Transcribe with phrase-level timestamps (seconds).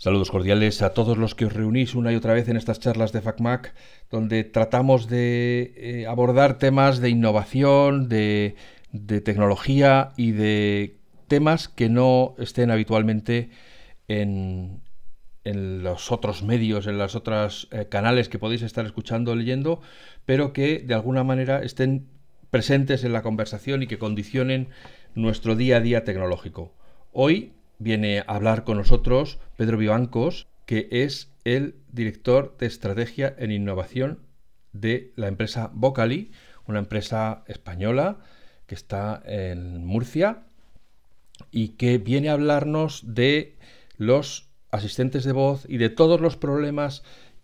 [0.00, 3.12] Saludos cordiales a todos los que os reunís una y otra vez en estas charlas
[3.12, 3.74] de FacMac,
[4.08, 8.56] donde tratamos de eh, abordar temas de innovación, de,
[9.26, 10.96] tecnología y de
[11.28, 13.50] temas que no estén habitualmente
[14.08, 14.80] en,
[15.44, 19.82] los otros medios, en los otros eh, canales que podéis estar escuchando o leyendo,
[20.24, 22.08] pero que de alguna manera estén
[22.50, 24.70] presentes en la conversación y que condicionen
[25.14, 26.72] nuestro día a día tecnológico.
[27.12, 33.50] Hoy viene a hablar con nosotros Pedro Vivancos, que es el director de estrategia en
[33.50, 34.20] innovación
[34.72, 36.30] de la empresa Vocali,
[36.66, 38.18] una empresa española
[38.66, 40.44] que está en Murcia
[41.50, 43.56] y que viene a hablarnos de
[43.96, 47.02] los asistentes de voz y de todos los problemas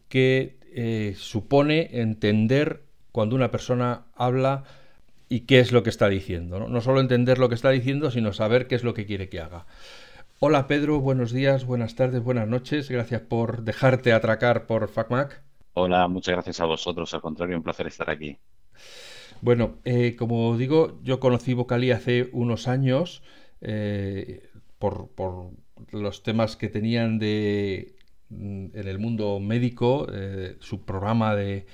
[0.09, 4.65] que eh, supone entender cuando una persona habla
[5.29, 6.61] y qué es lo que está diciendo.
[6.61, 6.69] ¿no?
[6.69, 9.41] no solo entender lo que está diciendo, sino saber qué es lo que quiere que
[9.41, 9.67] haga.
[10.39, 12.91] Hola Pedro, buenos días, buenas tardes, buenas noches.
[12.91, 15.43] Gracias por dejarte atracar por FacMac.
[15.73, 17.15] Hola, muchas gracias a vosotros.
[17.15, 18.37] Al contrario, un placer estar aquí.
[19.41, 23.23] Bueno, eh, como digo, yo conocí Vocali hace unos años
[23.63, 25.09] eh, por,
[25.91, 27.97] los temas que tenían de
[28.29, 31.65] mm, en el mundo médico, eh, su programa de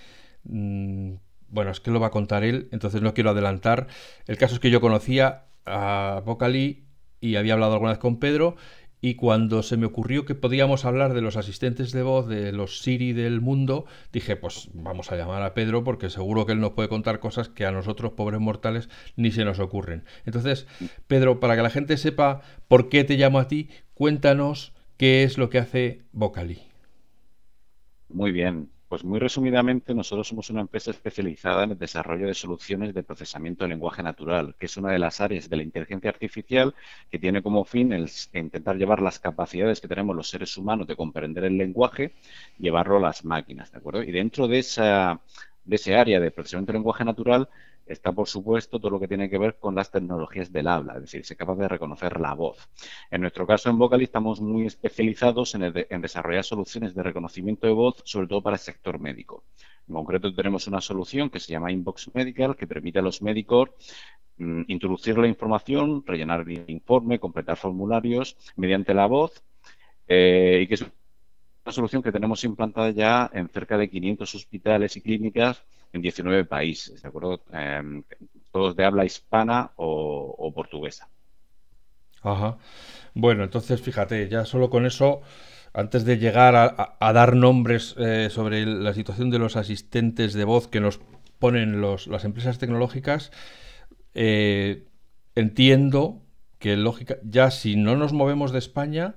[0.44, 1.14] mm,
[1.48, 3.88] bueno, es que lo va a contar él, entonces no quiero adelantar.
[4.28, 6.84] El caso es que yo conocía a Vocali
[7.22, 8.56] y había hablado alguna vez con Pedro
[9.04, 12.82] y cuando se me ocurrió que podíamos hablar de los asistentes de voz, de los
[12.82, 16.72] Siri del mundo, dije, pues vamos a llamar a Pedro porque seguro que él nos
[16.72, 20.04] puede contar cosas que a nosotros, pobres mortales, ni se nos ocurren.
[20.24, 20.68] Entonces,
[21.08, 25.36] Pedro, para que la gente sepa por qué te llamo a ti, cuéntanos qué es
[25.36, 26.60] lo que hace Vocali.
[28.08, 32.92] Muy bien, pues muy resumidamente, nosotros somos una empresa especializada en el desarrollo de soluciones
[32.92, 36.74] de procesamiento de lenguaje natural, que es una de las áreas de la inteligencia artificial
[37.10, 41.44] que tiene como fin intentar llevar las capacidades que tenemos los seres humanos de comprender
[41.44, 42.12] el lenguaje,
[42.58, 44.02] llevarlo a las máquinas, ¿de acuerdo?
[44.02, 45.22] Y dentro de esa
[45.64, 47.48] de ese área de procesamiento de lenguaje natural
[47.86, 51.02] está, por supuesto, todo lo que tiene que ver con las tecnologías del habla, es
[51.02, 52.68] decir, ser capaz de reconocer la voz.
[53.10, 55.72] En nuestro caso, en Vocal, estamos muy especializados en,
[56.02, 59.44] desarrollar soluciones de reconocimiento de voz, sobre todo para el sector médico.
[59.88, 63.70] En concreto, tenemos una solución que se llama Inbox Medical, que permite a los médicos
[64.38, 69.42] mm, introducir la información, rellenar el informe, completar formularios mediante la voz
[70.08, 70.84] eh, y que es
[71.64, 75.62] una solución que tenemos implantada ya en cerca de 500 hospitales y clínicas
[75.92, 77.42] en 19 países, ¿de acuerdo?
[77.52, 78.02] Em,
[78.50, 81.08] todos de habla hispana o, portuguesa.
[82.22, 82.58] Ajá.
[83.14, 85.22] Bueno, entonces fíjate, ya solo con eso,
[85.72, 90.68] antes de llegar a, dar nombres eh, sobre la situación de los asistentes de voz
[90.68, 91.00] que nos
[91.38, 93.32] ponen las empresas tecnológicas,
[94.14, 94.86] eh,
[95.34, 96.22] entiendo
[96.58, 99.16] que lógica, ya si no nos movemos de España,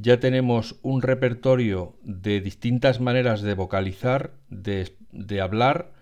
[0.00, 5.92] ya tenemos un repertorio de distintas maneras de vocalizar, de, hablar,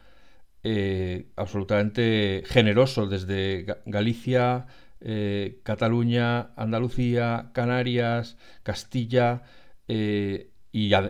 [0.63, 4.67] eh, absolutamente generoso, desde Galicia,
[5.01, 9.43] eh, Cataluña, Andalucía, Canarias, Castilla,
[9.89, 10.51] e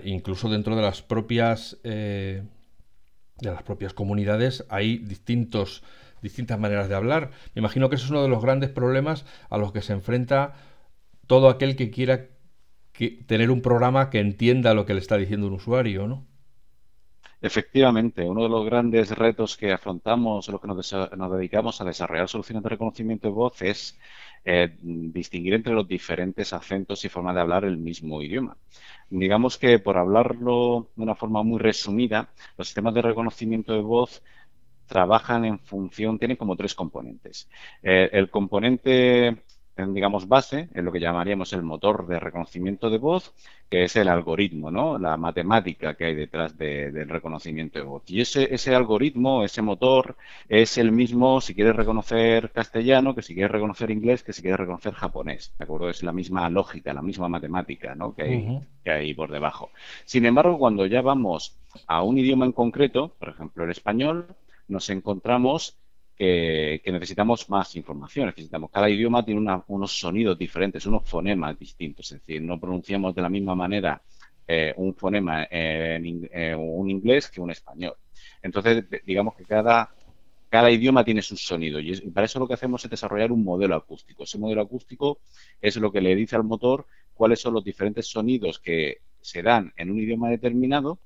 [0.04, 1.78] incluso dentro de las propias
[3.40, 5.82] de las propias comunidades hay distintos
[6.22, 7.30] distintas maneras de hablar.
[7.54, 10.54] Me imagino que eso es uno de los grandes problemas a los que se enfrenta
[11.26, 12.26] todo aquel que quiera
[13.26, 16.26] tener un programa que entienda lo que le está diciendo un usuario, ¿no?
[17.40, 20.90] Efectivamente, uno de los grandes retos que afrontamos, lo que nos,
[21.32, 23.96] dedicamos a desarrollar soluciones de reconocimiento de voz es
[24.44, 28.56] eh, distinguir entre los diferentes acentos y formas de hablar el mismo idioma.
[29.08, 34.20] Digamos que, por hablarlo de una forma muy resumida, los sistemas de reconocimiento de voz
[34.86, 37.48] trabajan en función, tienen como tres componentes.
[37.84, 39.44] Eh, el componente
[39.86, 43.34] digamos, base, en lo que llamaríamos el motor de reconocimiento de voz,
[43.68, 44.98] que es el algoritmo, ¿no?
[44.98, 48.02] La matemática que hay detrás del reconocimiento de voz.
[48.06, 50.16] Y ese, ese algoritmo, ese motor,
[50.48, 54.60] es el mismo si quieres reconocer castellano, que si quieres reconocer inglés, que si quieres
[54.60, 55.54] reconocer japonés.
[55.58, 55.90] ¿De acuerdo?
[55.90, 58.14] Es la misma lógica, la misma matemática, ¿no?
[58.14, 59.70] Que hay, que hay por debajo.
[60.04, 61.56] Sin embargo, cuando ya vamos
[61.86, 64.26] a un idioma en concreto, por ejemplo, el español,
[64.66, 65.76] nos encontramos
[66.18, 68.26] que, necesitamos más información.
[68.26, 72.10] Necesitamos, cada idioma tiene unos sonidos diferentes, unos fonemas distintos.
[72.12, 74.02] Es decir, no pronunciamos de la misma manera
[74.46, 77.94] eh, un fonema en, eh, un inglés que un español.
[78.42, 79.90] Entonces, digamos que cada,
[80.48, 83.76] cada idioma tiene su sonido y, para eso lo que hacemos es desarrollar un modelo
[83.76, 84.24] acústico.
[84.24, 85.20] Ese modelo acústico
[85.60, 89.72] es lo que le dice al motor cuáles son los diferentes sonidos que se dan
[89.76, 90.98] en un idioma determinado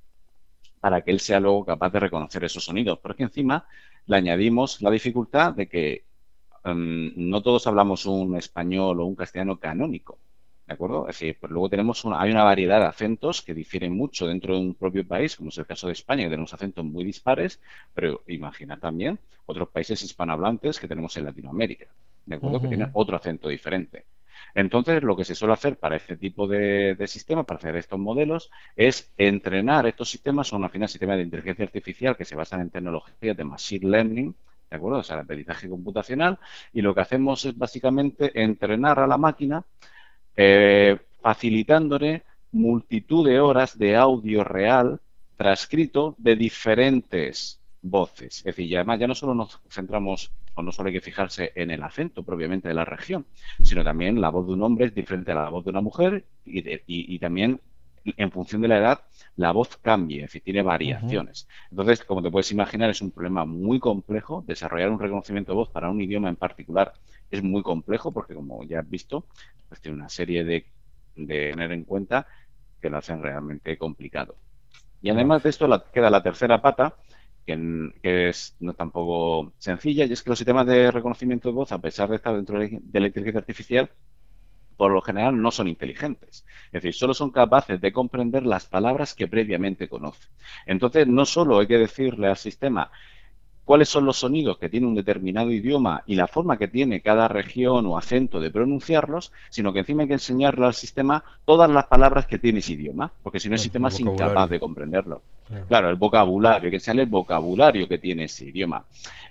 [0.82, 2.98] para que él sea luego capaz de reconocer esos sonidos.
[2.98, 3.64] Porque encima
[4.06, 6.04] le añadimos la dificultad de que
[6.64, 10.18] em, no todos hablamos un español o un castellano canónico.
[10.66, 11.08] ¿De acuerdo?
[11.08, 14.54] Es decir, pues luego tenemos una, hay una variedad de acentos que difieren mucho dentro
[14.54, 17.60] de un propio país, como es el caso de España, que tenemos acentos muy dispares,
[17.94, 21.86] pero imagina también otros países hispanohablantes que tenemos en Latinoamérica,
[22.26, 22.60] ¿de acuerdo?
[22.60, 24.04] Que tienen otro acento diferente.
[24.54, 28.50] Entonces, lo que se suele hacer para este tipo de, sistemas, para hacer estos modelos,
[28.76, 32.70] es entrenar estos sistemas, son al final sistemas de inteligencia artificial que se basan en
[32.70, 34.34] tecnologías de machine learning,
[34.70, 34.98] ¿de acuerdo?
[34.98, 36.38] O sea, el aprendizaje computacional,
[36.72, 39.64] y lo que hacemos es básicamente entrenar a la máquina
[40.36, 42.22] eh, facilitándole
[42.52, 45.00] multitud de horas de audio real
[45.36, 48.38] transcrito de diferentes voces.
[48.38, 51.70] Es decir, además ya no solo nos centramos o no solo hay que fijarse en
[51.70, 53.26] el acento propiamente de la región,
[53.62, 56.24] sino también la voz de un hombre es diferente a la voz de una mujer
[56.44, 57.60] y, también
[58.04, 59.00] en función de la edad
[59.36, 61.48] la voz cambia, es decir, tiene variaciones.
[61.70, 64.44] Entonces, como te puedes imaginar, es un problema muy complejo.
[64.46, 66.92] Desarrollar un reconocimiento de voz para un idioma en particular
[67.30, 69.24] es muy complejo porque, como ya has visto,
[69.68, 70.66] pues tiene una serie de,
[71.16, 72.26] de tener en cuenta
[72.80, 74.36] que lo hacen realmente complicado.
[75.00, 76.96] Y además de esto queda la tercera pata,
[77.46, 81.80] que, es no tampoco sencilla, y es que los sistemas de reconocimiento de voz, a
[81.80, 83.90] pesar de estar dentro de la inteligencia artificial,
[84.76, 86.44] por lo general no son inteligentes.
[86.66, 90.30] Es decir, solo son capaces de comprender las palabras que previamente conocen.
[90.66, 92.90] Entonces, no solo hay que decirle al sistema
[93.64, 97.28] cuáles son los sonidos que tiene un determinado idioma y la forma que tiene cada
[97.28, 101.86] región o acento de pronunciarlos, sino que encima hay que enseñarle al sistema todas las
[101.86, 105.22] palabras que tiene ese idioma, porque si no el sistema es incapaz de comprenderlo.
[105.68, 105.90] Claro.
[105.90, 108.84] el vocabulario, que sale el vocabulario que tiene ese idioma.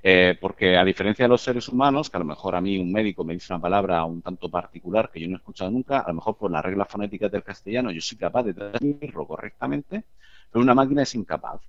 [0.03, 2.91] Eh, porque a diferencia de los seres humanos, que a lo mejor a mí un
[2.91, 6.07] médico me dice una palabra un tanto particular que yo no he escuchado nunca, a
[6.09, 10.03] lo mejor por las reglas fonéticas del castellano yo soy capaz de transmitirlo correctamente,
[10.51, 11.61] pero una máquina es incapaz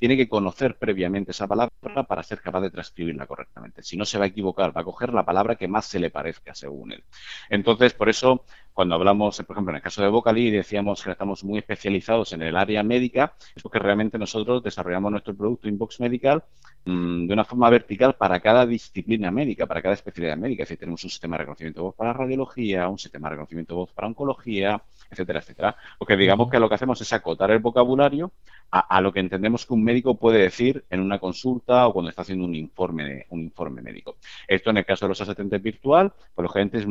[0.00, 1.70] tiene que conocer previamente esa palabra
[2.08, 3.82] para ser capaz de transcribirla correctamente.
[3.82, 6.08] Si no, se va a equivocar, va a coger la palabra que más se le
[6.08, 7.04] parezca, según él.
[7.50, 11.44] Entonces, por eso, cuando hablamos, por ejemplo, en el caso de Vocali, decíamos que estamos
[11.44, 16.44] muy especializados en el área médica, es porque realmente nosotros desarrollamos nuestro producto Inbox Medical
[16.86, 20.62] mm, de una forma vertical para cada disciplina médica, para cada especialidad médica.
[20.62, 23.74] Es decir, tenemos un sistema de reconocimiento de voz para radiología, un sistema de reconocimiento
[23.74, 25.76] de voz para oncología, etcétera, etcétera.
[25.98, 28.32] Porque digamos que lo que hacemos es acotar el vocabulario
[28.70, 32.22] a, lo que entendemos que un médico puede decir en una consulta o cuando está
[32.22, 34.16] haciendo un informe, un informe médico.
[34.46, 36.86] Esto en el caso de los asistentes virtual, pues los gerentes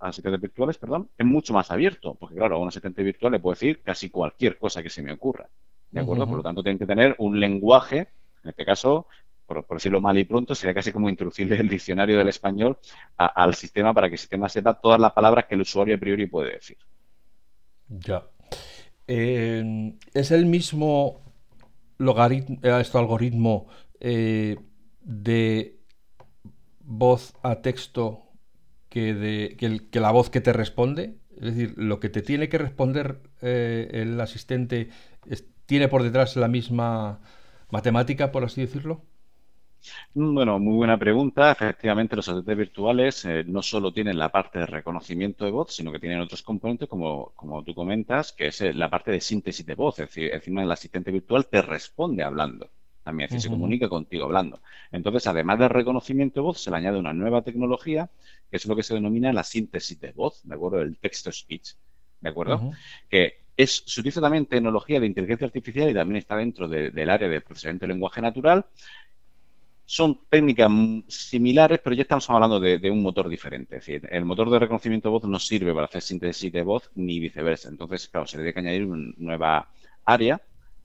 [0.00, 3.54] asistentes virtuales, perdón, es mucho más abierto, porque claro, a un asistente virtual le puedo
[3.54, 5.48] decir casi cualquier cosa que se me ocurra.
[5.90, 6.26] ¿De acuerdo?
[6.26, 8.08] Por lo tanto, tienen que tener un lenguaje,
[8.44, 9.06] en este caso,
[9.46, 12.78] por, decirlo mal y pronto, sería casi como introducirle el diccionario del español
[13.16, 16.26] al sistema para que el sistema sepa todas las palabras que el usuario a priori
[16.26, 16.76] puede decir.
[17.88, 18.26] Ya.
[19.06, 21.22] Eh, ¿Es el mismo
[21.96, 23.66] logaritmo, eh, esto algoritmo
[24.00, 24.56] eh,
[25.00, 25.80] de
[26.80, 28.24] voz a texto
[28.88, 31.18] que, de, que, la voz que te responde?
[31.36, 34.90] Es decir, lo que te tiene que responder el asistente
[35.66, 37.20] tiene por detrás la misma
[37.70, 39.04] matemática, por así decirlo.
[40.14, 41.52] Bueno, muy buena pregunta.
[41.52, 45.92] Efectivamente, los asistentes virtuales eh, no solo tienen la parte de reconocimiento de voz, sino
[45.92, 49.64] que tienen otros componentes, como, como tú comentas, que es eh, la parte de síntesis
[49.64, 49.98] de voz.
[49.98, 52.70] Es decir, encima el asistente virtual te responde hablando.
[53.04, 54.60] También, es se comunica contigo hablando.
[54.92, 58.10] Entonces, además del reconocimiento de voz, se le añade una nueva tecnología,
[58.50, 60.82] que es lo que se denomina la síntesis de voz, ¿de acuerdo?
[60.82, 61.74] El text-to-speech,
[62.20, 62.72] ¿de acuerdo?
[63.08, 67.28] Que es, se utiliza también tecnología de inteligencia artificial y también está dentro del área
[67.28, 68.66] de procesamiento de lenguaje natural
[69.90, 70.70] son técnicas
[71.08, 73.78] similares, pero ya estamos hablando de, un motor diferente.
[73.78, 76.90] Es decir, el motor de reconocimiento de voz no sirve para hacer síntesis de voz
[76.94, 77.70] ni viceversa.
[77.70, 79.70] Entonces, claro, se tiene que añadir una nueva
[80.04, 80.42] área,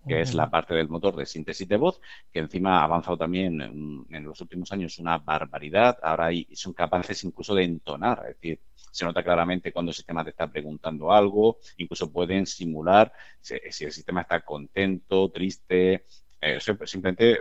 [0.08, 2.00] que es la parte del motor de síntesis de voz,
[2.32, 3.62] que encima ha avanzado también
[4.10, 5.98] en, los últimos años una barbaridad.
[6.02, 10.30] Ahora son capaces incluso de entonar, es decir, se nota claramente cuando el sistema te
[10.30, 16.06] está preguntando algo, incluso pueden simular si el sistema está contento, triste,
[16.44, 17.38] eh, simplemente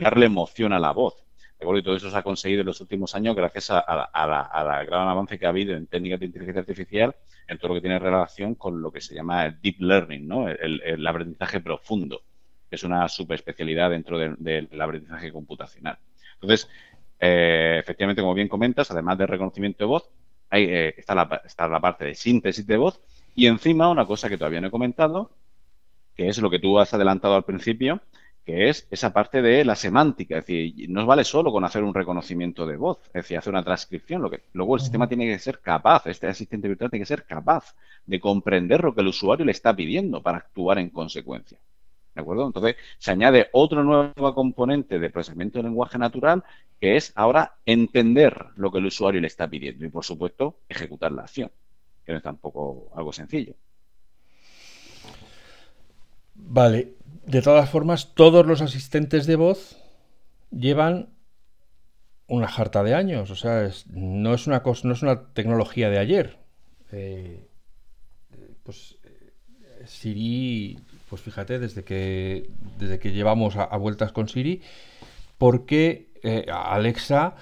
[0.00, 1.26] darle emoción a la voz.
[1.58, 5.38] Y todo eso se ha conseguido en los últimos años gracias a, la, gran avance
[5.38, 7.16] que ha habido en técnicas de inteligencia artificial
[7.48, 10.48] en todo lo que tiene relación con lo que se llama deep learning, ¿no?
[10.48, 12.22] el, aprendizaje profundo,
[12.68, 15.98] que es una subespecialidad dentro del aprendizaje computacional.
[16.34, 16.68] Entonces,
[17.18, 20.10] eh, efectivamente, como bien comentas, además del reconocimiento de voz,
[20.50, 23.00] hay, eh, está, la, está la parte de síntesis de voz
[23.34, 25.30] y encima una cosa que todavía no he comentado,
[26.14, 28.02] que es lo que tú has adelantado al principio,
[28.46, 30.38] que es esa parte de la semántica.
[30.38, 33.64] Es decir, no vale solo con hacer un reconocimiento de voz, es decir, hacer una
[33.64, 34.22] transcripción.
[34.22, 37.24] Lo que, luego el sistema tiene que ser capaz, este asistente virtual tiene que ser
[37.24, 37.74] capaz
[38.06, 41.58] de comprender lo que el usuario le está pidiendo para actuar en consecuencia.
[42.14, 42.46] ¿De acuerdo?
[42.46, 46.44] Entonces, se añade otro nuevo componente de procesamiento de lenguaje natural,
[46.80, 51.10] que es ahora entender lo que el usuario le está pidiendo y, por supuesto, ejecutar
[51.10, 51.50] la acción.
[52.04, 53.54] que no es tampoco algo sencillo.
[56.36, 56.94] Vale,
[57.26, 59.76] de todas formas, todos los asistentes de voz
[60.50, 61.10] llevan
[62.28, 65.98] una jarta de años, o sea, no, es una cosa, no es una tecnología de
[65.98, 66.38] ayer.
[66.92, 67.46] Eh,
[68.62, 69.32] pues eh,
[69.86, 70.78] Siri,
[71.08, 74.62] pues fíjate, desde que, desde que llevamos a, vueltas con Siri,
[75.38, 77.34] porque eh, Alexa,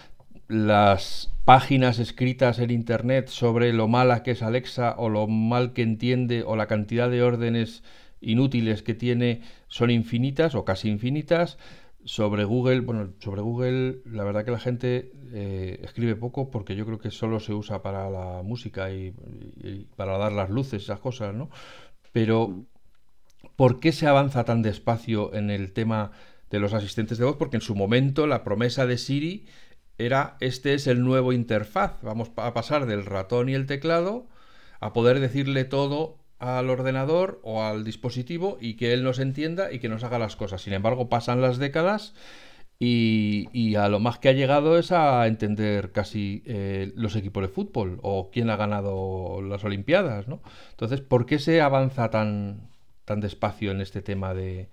[0.48, 5.82] las páginas escritas en Internet sobre lo mala que es Alexa o lo mal que
[5.82, 7.82] entiende o la cantidad de órdenes
[8.20, 9.42] inútiles que tiene
[9.74, 11.58] son infinitas o casi infinitas.
[12.04, 16.86] Sobre Google, bueno, sobre Google la verdad que la gente eh, escribe poco porque yo
[16.86, 19.12] creo que solo se usa para la música y,
[19.96, 21.50] para dar las luces, esas cosas, ¿no?
[22.12, 22.66] Pero,
[23.56, 26.12] ¿por qué se avanza tan despacio en el tema
[26.50, 27.36] de los asistentes de voz?
[27.36, 29.46] Porque en su momento la promesa de Siri
[29.98, 34.28] era, este es el nuevo interfaz, vamos a pasar del ratón y el teclado
[34.78, 39.78] a poder decirle todo al ordenador o al dispositivo y que él nos entienda y
[39.78, 40.62] que nos haga las cosas.
[40.62, 42.14] Sin embargo, pasan las décadas
[42.78, 47.48] y, a lo más que ha llegado es a entender casi eh, los equipos de
[47.48, 50.42] fútbol o quién ha ganado las Olimpiadas, ¿no?
[50.70, 52.68] Entonces, ¿por qué se avanza tan,
[53.04, 54.68] tan despacio en este tema de,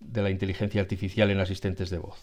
[0.00, 2.22] de la inteligencia artificial en asistentes de voz?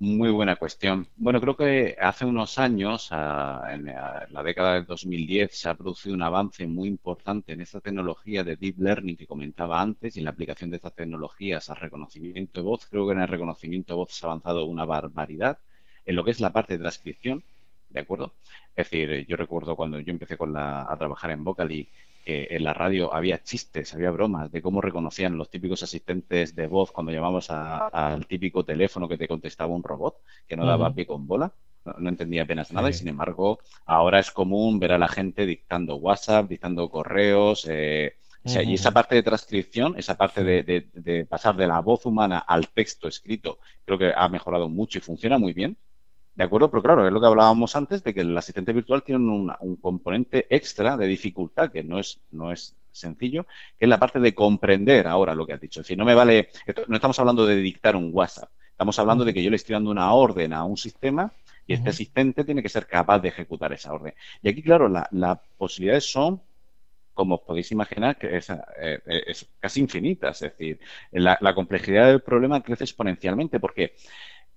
[0.00, 1.08] Muy buena cuestión.
[1.16, 6.22] Bueno, creo que hace unos años, en la década del 2010, se ha producido un
[6.22, 10.30] avance muy importante en esta tecnología de deep learning que comentaba antes y en la
[10.30, 12.86] aplicación de estas tecnologías al reconocimiento de voz.
[12.86, 15.58] Creo que en el reconocimiento de voz se ha avanzado una barbaridad
[16.06, 17.42] en lo que es la parte de transcripción,
[17.90, 18.34] ¿de acuerdo?
[18.76, 21.88] Es decir, yo recuerdo cuando yo empecé con la, a trabajar en Vocally
[22.28, 26.92] en la radio había chistes, había bromas de cómo reconocían los típicos asistentes de voz
[26.92, 30.16] cuando llamamos al típico teléfono que te contestaba un robot
[30.46, 31.52] que no daba pie con bola.
[31.84, 35.96] No, entendía apenas nada y sin embargo ahora es común ver a la gente dictando
[35.96, 37.66] WhatsApp, dictando correos.
[37.66, 42.68] Eh, y esa parte de transcripción, esa parte de, pasar de la voz humana al
[42.68, 45.76] texto escrito, creo que ha mejorado mucho y funciona muy bien.
[46.38, 46.70] ¿De acuerdo?
[46.70, 50.46] Pero claro, es lo que hablábamos antes de que el asistente virtual tiene un componente
[50.48, 53.44] extra de dificultad que no es, no es sencillo,
[53.76, 55.80] que es la parte de comprender ahora lo que has dicho.
[55.80, 56.50] Es decir, no me vale,
[56.86, 59.90] no estamos hablando de dictar un WhatsApp, estamos hablando de que yo le estoy dando
[59.90, 61.32] una orden a un sistema
[61.66, 64.14] y este asistente tiene que ser capaz de ejecutar esa orden.
[64.40, 66.40] Y aquí, claro, las posibilidades son
[67.14, 70.40] como os podéis imaginar, que es, eh, es casi infinitas.
[70.40, 70.78] Es decir,
[71.10, 73.94] la, la, complejidad del problema crece exponencialmente porque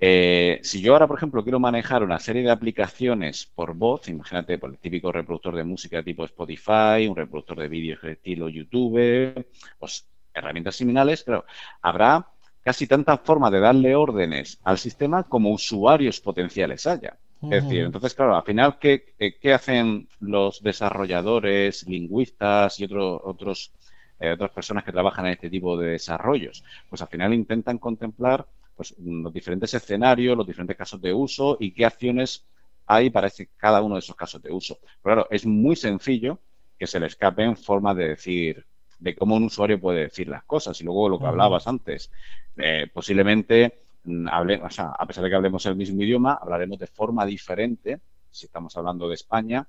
[0.04, 4.58] eh, si yo ahora, por ejemplo, quiero manejar una serie de aplicaciones por voz, imagínate
[4.58, 9.46] por el típico reproductor de música tipo Spotify, un reproductor de vídeos estilo YouTube,
[9.78, 11.46] pues herramientas similares, claro,
[11.84, 12.28] habrá
[12.64, 17.18] casi tanta forma de darle órdenes al sistema como usuarios potenciales haya.
[17.44, 23.72] Es decir, entonces, claro, al final, ¿qué, qué hacen los desarrolladores, lingüistas y otros otros,
[24.20, 26.64] eh, otras personas que trabajan en este tipo de desarrollos?
[26.90, 28.48] Pues al final intentan contemplar
[28.82, 32.48] pues, los diferentes escenarios, los diferentes casos de uso y qué acciones
[32.88, 34.80] hay para cada uno de esos casos de uso.
[35.04, 36.40] claro, es muy sencillo
[36.80, 38.66] que se le escape en forma de decir,
[38.98, 40.82] de cómo un usuario puede decir las cosas.
[40.82, 42.12] Y luego lo que hablabas antes,
[42.58, 46.80] eh, posiblemente, mm, hable, o sea, a pesar de que hablemos el mismo idioma, hablaremos
[46.80, 48.00] de forma diferente,
[48.32, 49.68] si estamos hablando de España,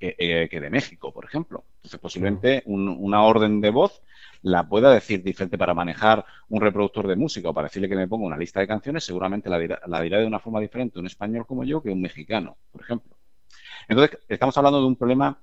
[0.00, 1.62] que, eh, de México, por ejemplo.
[1.76, 4.02] Entonces, posiblemente una orden de voz
[4.46, 8.06] la pueda decir diferente para manejar un reproductor de música o para decirle que me
[8.06, 11.06] ponga una lista de canciones, seguramente la dirá, la dirá de una forma diferente un
[11.06, 13.16] español como yo que un mexicano, por ejemplo.
[13.88, 15.36] Entonces, estamos hablando de un problema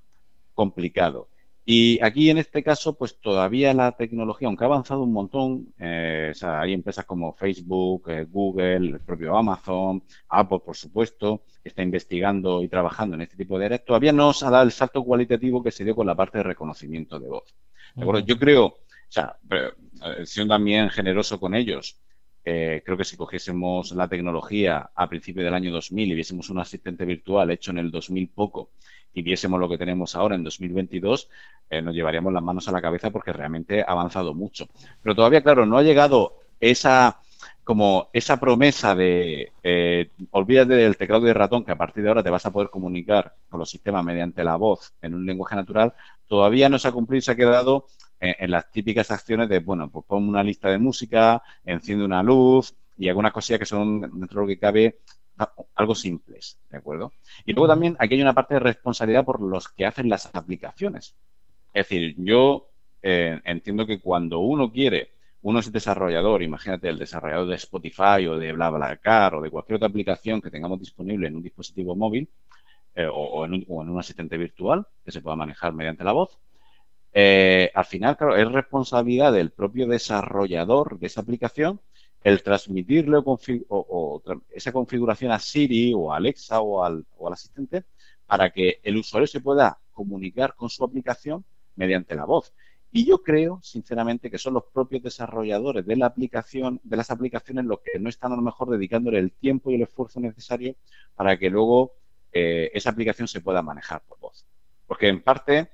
[0.54, 1.28] complicado.
[1.66, 6.30] Y aquí en este caso, pues todavía la tecnología, aunque ha avanzado un montón, eh,
[6.32, 11.68] o sea, hay empresas como Facebook, eh, Google, el propio Amazon, Apple, por supuesto, que
[11.70, 14.72] está investigando y trabajando en este tipo de áreas, todavía no se ha dado el
[14.72, 17.54] salto cualitativo que se dio con la parte de reconocimiento de voz.
[17.96, 18.22] ¿De acuerdo?
[18.22, 18.78] Yo creo
[19.14, 22.00] sea, eh, siendo también generoso con ellos,
[22.46, 26.60] eh, creo que si cogiésemos la tecnología a principios del año 2000 y viésemos un
[26.60, 28.72] asistente virtual hecho en el 2000 poco
[29.14, 31.30] y viésemos lo que tenemos ahora en 2022,
[31.70, 34.68] eh, nos llevaríamos las manos a la cabeza porque realmente ha avanzado mucho.
[35.02, 37.20] Pero todavía, claro, no ha llegado esa
[37.64, 42.24] como esa promesa de eh, olvídate del teclado de ratón que a partir de ahora
[42.24, 45.94] te vas a poder comunicar con los sistemas mediante la voz en un lenguaje natural,
[46.28, 47.86] todavía no se ha cumplido y se ha quedado
[48.24, 52.74] en, las típicas acciones de, bueno, pues pongo una lista de música, enciende una luz
[52.98, 55.00] y algunas cosillas que son, dentro de lo que cabe,
[55.76, 57.12] algo simples, ¿de acuerdo?
[57.46, 61.16] Y luego también aquí hay una parte de responsabilidad por los que hacen las aplicaciones.
[61.74, 62.70] Es decir, yo
[63.02, 65.12] eh, entiendo que cuando uno quiere,
[65.42, 69.90] uno es desarrollador, imagínate el desarrollador de Spotify o de BlaBlaCar o de cualquier otra
[69.90, 72.30] aplicación que tengamos disponible en un dispositivo móvil,
[72.96, 76.38] eh, o, en un, asistente virtual que se pueda manejar mediante la voz.
[77.14, 81.80] Eh, al final, claro, es responsabilidad del propio desarrollador de esa aplicación
[82.24, 87.84] el transmitirle o, esa configuración a Siri o a Alexa o al, asistente
[88.26, 91.44] para que el usuario se pueda comunicar con su aplicación
[91.76, 92.54] mediante la voz.
[92.92, 97.66] Y yo creo, sinceramente, que son los propios desarrolladores de la aplicación, de las aplicaciones,
[97.66, 100.76] los que no están a lo mejor dedicándole el tiempo y el esfuerzo necesario
[101.16, 101.94] para que luego
[102.32, 104.46] eh, esa aplicación se pueda manejar por voz.
[104.88, 105.72] Porque en parte,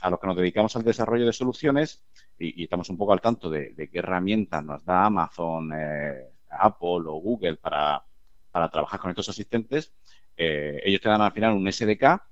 [0.00, 2.02] a lo que nos dedicamos al desarrollo de soluciones,
[2.38, 7.14] y, estamos un poco al tanto de, qué herramientas nos da Amazon, eh, Apple o
[7.14, 8.02] Google para,
[8.50, 9.92] trabajar con estos asistentes,
[10.36, 12.22] eh, ellos te dan al final un SDK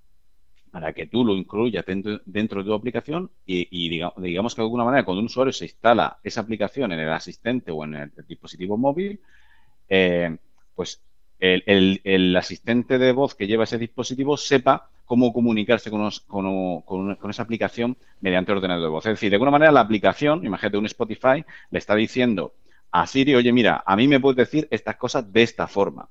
[0.70, 5.04] para que tú lo incluyas dentro, de tu aplicación y, digamos, que de alguna manera
[5.04, 9.20] cuando un usuario se instala esa aplicación en el asistente o en el, dispositivo móvil,
[10.76, 11.02] pues
[11.40, 16.06] el, asistente de voz que lleva ese dispositivo sepa cómo comunicarse con,
[17.30, 19.06] esa aplicación mediante ordenador de voz.
[19.06, 22.54] Es decir, de alguna manera la aplicación, imagínate un Spotify, le está diciendo
[22.92, 26.08] a Siri, oye, mira, a mí me puedes decir estas cosas de esta forma.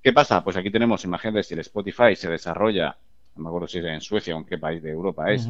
[0.00, 0.44] ¿Qué pasa?
[0.44, 2.96] Pues aquí tenemos, imagínate, si el Spotify se desarrolla,
[3.34, 5.48] no me acuerdo si es en Suecia o en qué país de Europa es,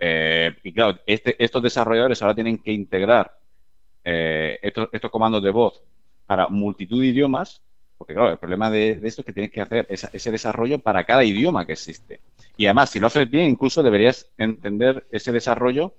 [0.00, 3.36] eh, y claro, este, estos desarrolladores ahora tienen que integrar
[4.04, 5.82] eh, estos, estos comandos de voz
[6.24, 7.60] para multitud de idiomas
[8.02, 11.22] porque claro, el problema de, esto es que tienes que hacer ese desarrollo para cada
[11.22, 12.18] idioma que existe.
[12.56, 15.94] Y además, si lo haces bien, incluso deberías entender ese desarrollo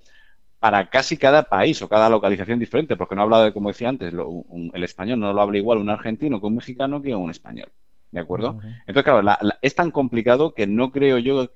[0.59, 3.87] para casi cada país o cada localización diferente, porque no he hablado de, como decía
[3.87, 7.71] antes, el español no lo habla igual un argentino que un mexicano que un español.
[8.11, 8.59] ¿De acuerdo?
[8.85, 11.51] Entonces, claro, es tan complicado que no creo yo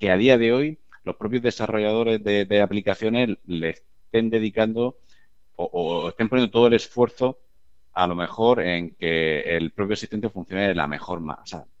[0.00, 4.98] que a día de hoy los propios desarrolladores de, aplicaciones le estén dedicando
[5.54, 7.38] o, estén poniendo todo el esfuerzo
[7.92, 11.20] a lo mejor en que el propio asistente funcione de la mejor,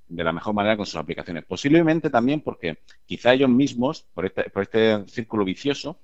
[0.08, 1.44] de la mejor manera con sus aplicaciones.
[1.44, 5.98] Posiblemente también porque quizá ellos mismos, por este, por este círculo vicioso,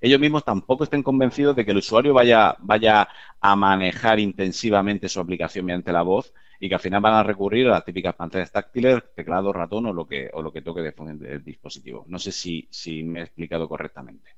[0.00, 3.08] ellos mismos tampoco estén convencidos de que el usuario vaya, vaya
[3.40, 7.66] a manejar intensivamente su aplicación mediante la voz y que al final van a recurrir
[7.66, 11.44] a las típicas pantallas táctiles, teclado, ratón o lo que, o lo que toque del
[11.44, 12.04] dispositivo.
[12.08, 14.30] No sé si, si me he explicado correctamente.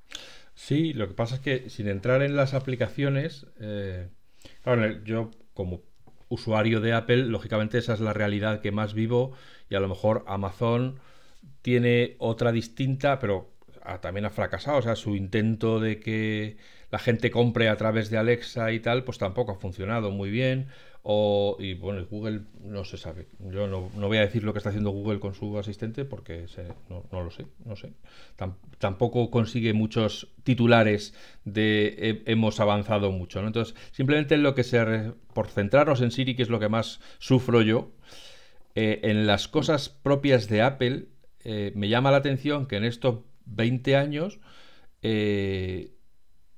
[0.54, 4.08] Sí, lo que pasa es que sin entrar en las aplicaciones, eh,
[5.04, 5.82] yo como
[6.28, 9.32] usuario de Apple, lógicamente esa es la realidad que más vivo
[9.70, 10.98] y a lo mejor Amazon
[11.62, 13.50] tiene otra distinta, pero
[14.00, 14.78] también ha fracasado.
[14.78, 16.56] O sea, su intento de que
[16.90, 20.68] la gente compre a través de Alexa y tal, pues tampoco ha funcionado muy bien.
[21.08, 23.28] O, y bueno, Google no se sabe.
[23.38, 26.46] Yo no, voy a decir lo que está haciendo Google con su asistente porque
[26.88, 27.92] no, lo sé, no sé.
[28.78, 31.14] tampoco consigue muchos titulares
[31.44, 33.38] de hemos avanzado mucho.
[33.38, 35.12] Entonces, simplemente lo que se.
[35.32, 37.92] Por centrarnos en Siri, que es lo que más sufro yo,
[38.74, 41.06] eh, en las cosas propias de Apple,
[41.44, 44.40] eh, me llama la atención que en estos 20 años.
[45.02, 45.92] Eh,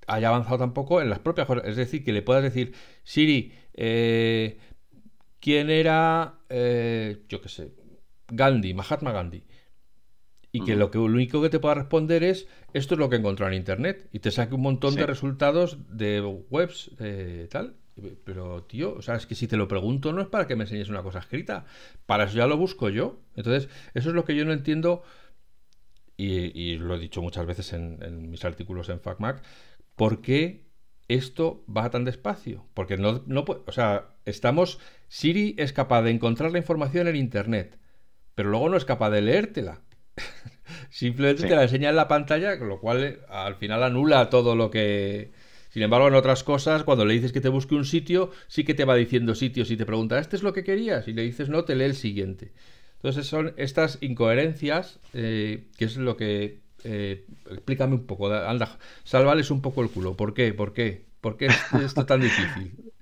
[0.09, 1.65] haya avanzado tampoco en las propias cosas.
[1.67, 2.73] Es decir, que le puedas decir,
[3.05, 4.59] Siri, eh,
[5.39, 7.73] ¿Quién era, eh, yo qué sé,
[8.27, 9.45] Gandhi, Mahatma Gandhi?
[10.51, 13.17] Y que lo, que lo único que te pueda responder es esto es lo que
[13.17, 16.91] encontró en internet y te saque un montón de resultados de webs
[17.51, 17.77] tal.
[18.25, 20.65] Pero, tío, o sea, es que si te lo pregunto no es para que me
[20.65, 21.67] enseñes una cosa escrita,
[22.07, 23.21] para eso ya lo busco yo.
[23.37, 25.03] Entonces, eso es lo que yo no entiendo
[26.17, 29.43] y, lo he dicho muchas veces en, en mis artículos en FacMac,
[29.95, 30.68] ¿por qué
[31.09, 32.67] esto va tan despacio?
[32.75, 37.79] Porque no, no o sea, estamos, Siri es capaz de encontrar la información en Internet,
[38.35, 39.81] pero luego no es capaz de leértela.
[40.91, 44.55] Simplemente te la enseña en la pantalla, con lo cual eh, al final anula todo
[44.55, 45.33] lo que...
[45.71, 48.75] Sin embargo, en otras cosas, cuando le dices que te busque un sitio, sí que
[48.75, 51.07] te va diciendo sitios y te pregunta, ¿este es lo que querías?
[51.09, 52.53] Y le dices no, te lee el siguiente.
[52.95, 59.51] Entonces son estas incoherencias, eh, que es lo que eh, explícame un poco, anda, salvales
[59.51, 60.17] un poco el culo.
[60.17, 60.55] ¿Por qué?
[60.55, 61.07] ¿Por qué?
[61.21, 62.93] ¿Por qué es esto tan difícil?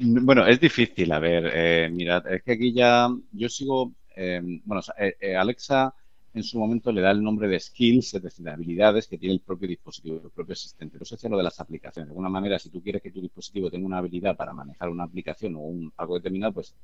[0.00, 1.10] Bueno, es difícil.
[1.12, 5.94] A ver, eh, mirad, es que aquí ya yo sigo, eh, bueno, eh, Alexa
[6.34, 9.34] en su momento le da el nombre de skills, es decir, de habilidades que tiene
[9.34, 10.98] el propio dispositivo, el propio asistente.
[11.00, 12.08] Eso es lo de las aplicaciones.
[12.08, 15.04] De alguna manera, si tú quieres que tu dispositivo tenga una habilidad para manejar una
[15.04, 16.74] aplicación o un, algo determinado, pues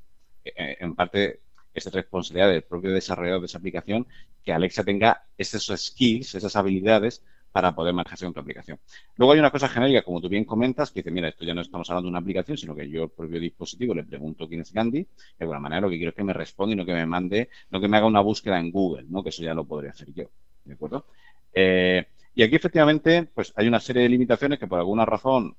[0.44, 1.40] en parte
[1.74, 4.06] es responsabilidad del propio desarrollador de esa aplicación
[4.42, 8.80] que Alexa tenga esos skills, esas habilidades para poder manejarse con tu aplicación.
[9.14, 11.60] Luego hay una cosa genérica, como tú bien comentas, que dice, mira, esto ya no
[11.60, 14.72] estamos hablando de una aplicación, sino que yo, el propio dispositivo, le pregunto quién es
[14.72, 15.08] Gandhi, de
[15.38, 17.80] alguna manera lo que quiero es que me responda y no que me mande, no
[17.80, 19.22] que me haga una búsqueda en Google, ¿no?
[19.22, 20.24] Que eso ya lo podría hacer yo,
[20.64, 21.06] ¿de acuerdo?
[21.52, 25.56] Eh, y aquí, efectivamente, pues hay una serie de limitaciones que por alguna razón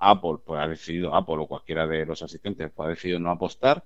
[0.00, 3.84] Apple, pues ha decidido, Apple o cualquiera de los asistentes, pues ha decidido no apostar,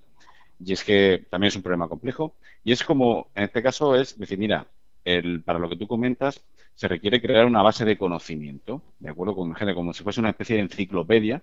[0.63, 2.35] y es que también es un problema complejo.
[2.63, 4.67] Y es como, en este caso, es decir, mira,
[5.03, 6.41] el, para lo que tú comentas,
[6.75, 9.35] se requiere crear una base de conocimiento, ¿de acuerdo?
[9.35, 11.41] Con, como si fuese una especie de enciclopedia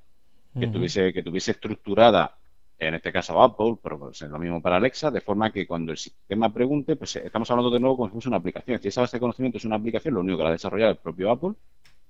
[0.58, 2.36] que, tuviese, que tuviese estructurada,
[2.78, 5.92] en este caso Apple, pero pues es lo mismo para Alexa, de forma que cuando
[5.92, 8.76] el sistema pregunte, pues estamos hablando de nuevo como si fuese una aplicación.
[8.76, 10.98] Decir, esa base de conocimiento es una aplicación, lo único que la ha desarrollado el
[10.98, 11.52] propio Apple,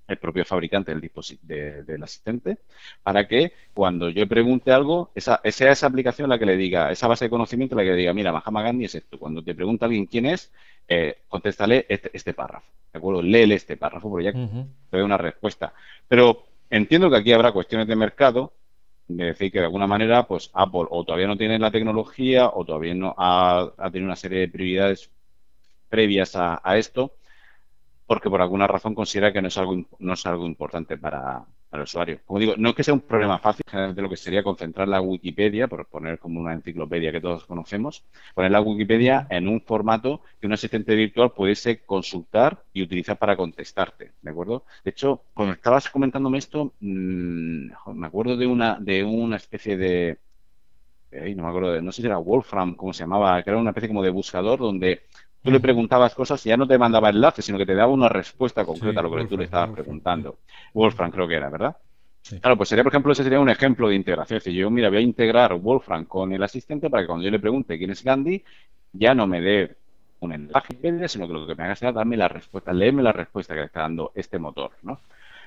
[0.09, 1.11] el propio fabricante del,
[1.43, 2.59] de, del asistente,
[3.03, 7.07] para que cuando yo pregunte algo, esa, sea esa aplicación la que le diga, esa
[7.07, 9.19] base de conocimiento la que le diga, mira, Mahatma Gandhi es esto.
[9.19, 10.51] Cuando te pregunta alguien quién es,
[10.89, 13.21] eh, contéstale este, este, párrafo, ¿de acuerdo?
[13.21, 15.75] Léele este párrafo, porque ya te doy una respuesta.
[16.09, 18.55] Pero entiendo que aquí habrá cuestiones de mercado,
[19.09, 22.65] de decir que de alguna manera, pues Apple o todavía no tiene la tecnología o
[22.65, 25.11] todavía no ha, tenido una serie de prioridades
[25.91, 27.18] previas a esto,
[28.09, 31.83] porque por alguna razón considera que no es algo, no es algo importante para, el
[31.83, 32.21] usuario.
[32.25, 35.03] Como digo, no es que sea un problema fácil, generalmente lo que sería concentrar la
[35.03, 38.03] Wikipedia, por poner como una enciclopedia que todos conocemos,
[38.35, 43.37] poner la Wikipedia en un formato que un asistente virtual pudiese consultar y utilizar para
[43.37, 44.65] contestarte, ¿de acuerdo?
[44.83, 50.17] De hecho, cuando estabas comentándome esto, mm, me acuerdo de una, de una especie de,
[51.13, 53.71] no me acuerdo, de, no sé si era Wolfram, como se llamaba, que era una
[53.71, 55.03] especie como de buscador donde
[55.43, 58.09] Tú le preguntabas cosas y ya no te mandaba enlaces, sino que te daba una
[58.09, 60.39] respuesta concreta a lo que tú le estabas preguntando.
[60.75, 61.77] Wolfram creo que era, ¿verdad?
[62.41, 64.39] Claro, pues sería, por ejemplo, ese sería un ejemplo de integración.
[64.39, 67.39] Decir, yo, mira, voy a integrar Wolfram con el asistente para que cuando yo le
[67.39, 68.45] pregunte quién es Gandhi,
[68.93, 69.77] ya no me dé
[70.21, 73.55] un enlace, sino que lo que me haga sea darme la respuesta, leerme la respuesta
[73.55, 75.01] que le está dando este motor, ¿no?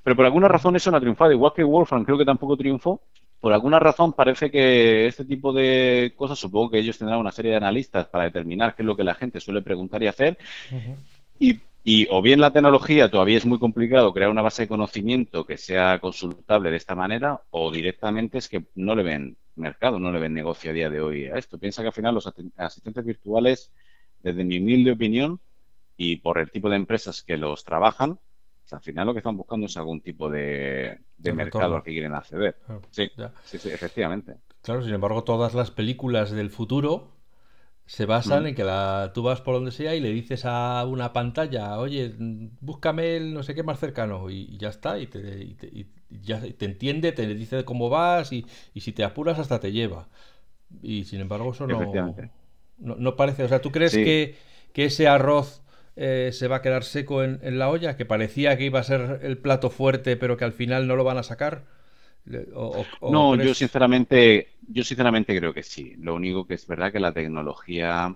[0.03, 1.31] Pero por alguna razón eso no ha triunfado.
[1.31, 3.01] Igual que Wolfram creo que tampoco triunfó,
[3.41, 7.51] por alguna razón parece que este tipo de cosas, supongo que ellos tendrán una serie
[7.51, 10.37] de analistas para determinar qué es lo que la gente suele preguntar y hacer.
[11.83, 15.57] y, o bien la tecnología todavía es muy complicado crear una base de conocimiento que
[15.57, 20.19] sea consultable de esta manera, o directamente es que no le ven mercado, no le
[20.19, 21.57] ven negocio a día de hoy a esto.
[21.57, 23.71] Piensa que al final los asistentes virtuales,
[24.21, 25.39] desde mi humilde opinión,
[25.97, 28.19] y por el tipo de empresas que los trabajan,
[28.71, 32.57] al final lo que están buscando es algún tipo de, mercado al que quieren acceder.
[32.91, 33.09] sí,
[33.43, 34.37] sí, efectivamente.
[34.61, 37.11] Claro, sin embargo, todas las películas del futuro
[37.85, 38.47] se basan mm.
[38.47, 42.15] en que la, tú vas por donde sea y le dices a una pantalla, oye,
[42.61, 45.57] búscame el no sé qué más cercano y, ya está, y te,
[46.09, 50.07] ya te entiende, te dice cómo vas y, si te apuras hasta te lleva.
[50.81, 52.15] Y sin embargo eso no,
[52.77, 54.37] no, parece, o sea, ¿tú crees que,
[54.71, 55.61] que ese arroz
[55.95, 59.19] eh, se va a quedar seco en, la olla, que parecía que iba a ser
[59.23, 61.65] el plato fuerte, pero que al final no lo van a sacar?
[63.01, 65.95] no, yo sinceramente, yo sinceramente creo que sí.
[65.97, 68.15] Lo único que es verdad que la tecnología,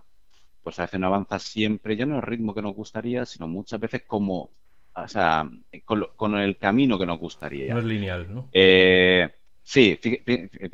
[0.63, 3.79] pues a veces no avanza siempre, ya no el ritmo que nos gustaría, sino muchas
[3.79, 4.51] veces como,
[4.95, 5.49] o sea,
[5.83, 7.73] con, el camino que nos gustaría.
[7.73, 8.47] No es lineal, ¿no?
[8.53, 9.27] Eh,
[9.63, 9.99] sí,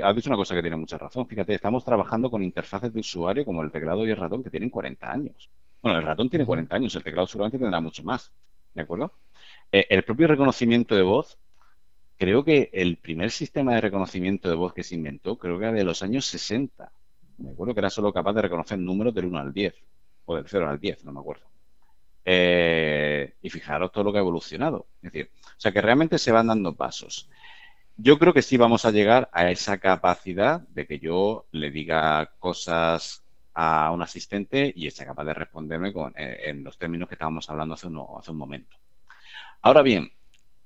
[0.03, 1.25] has dicho una cosa que tiene mucha razón.
[1.25, 4.69] Fíjate, estamos trabajando con interfaces de usuario como el teclado y el ratón que tienen
[4.69, 5.49] 40 años.
[5.81, 8.31] Bueno, el ratón tiene 40 años, el teclado seguramente tendrá mucho más.
[8.73, 9.13] ¿De acuerdo?
[9.71, 11.37] Eh, el propio reconocimiento de voz,
[12.17, 15.73] creo que el primer sistema de reconocimiento de voz que se inventó, creo que era
[15.73, 16.91] de los años 60.
[17.39, 19.73] Me acuerdo que era solo capaz de reconocer números del 1 al 10,
[20.25, 21.45] o del 0 al 10, no me acuerdo.
[22.23, 24.87] Eh, y fijaros todo lo que ha evolucionado.
[25.01, 27.29] Es decir, o sea que realmente se van dando pasos.
[27.97, 32.33] Yo creo que sí vamos a llegar a esa capacidad de que yo le diga
[32.39, 33.20] cosas
[33.63, 37.47] a un asistente y sea capaz de responderme con, eh, en los términos que estábamos
[37.47, 38.75] hablando hace, hace un momento.
[39.61, 40.11] Ahora bien,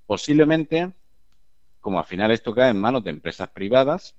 [0.05, 0.93] posiblemente,
[1.81, 4.15] como al final esto cae en manos de empresas privadas,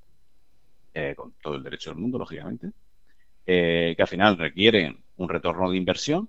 [0.92, 2.72] eh, con todo el derecho del mundo, lógicamente,
[3.46, 6.28] eh, que al final requieren un retorno de inversión,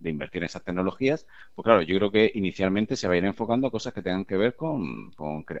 [0.00, 3.24] de invertir en esas tecnologías, pues claro, yo creo que inicialmente se va a ir
[3.24, 5.12] enfocando a cosas que tengan que ver con,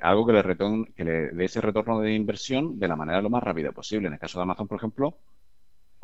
[0.02, 3.42] algo que le, que le dé ese retorno de inversión de la manera lo más
[3.44, 4.08] rápida posible.
[4.08, 5.16] En el caso de Amazon, por ejemplo,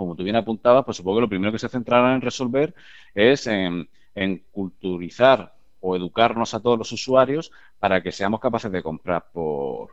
[0.00, 2.74] como tú bien apuntabas, pues supongo que lo primero que se centrará en resolver
[3.14, 3.86] es en,
[4.50, 9.90] culturizar o educarnos a todos los usuarios para que seamos capaces de comprar por,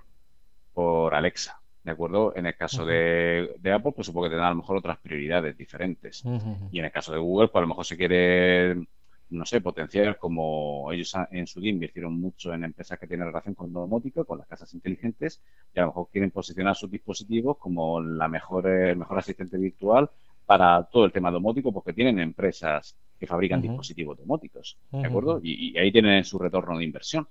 [0.73, 1.59] por Alexa.
[1.83, 2.31] ¿De acuerdo?
[2.37, 6.23] En el caso de, Apple, pues supongo que tendrá a lo mejor otras prioridades diferentes.
[6.71, 8.87] Y en el caso de Google, pues a lo mejor se quiere
[9.29, 13.55] no sé, potenciar como ellos en su día invirtieron mucho en empresas que tienen relación
[13.55, 15.41] con domótica, con las casas inteligentes,
[15.73, 20.09] y a lo mejor quieren posicionar sus dispositivos como la mejor, el mejor asistente virtual
[20.45, 25.39] para todo el tema domótico, porque tienen empresas que fabrican dispositivos domóticos, ¿de acuerdo?
[25.43, 27.27] Y, ahí tienen su retorno de inversión.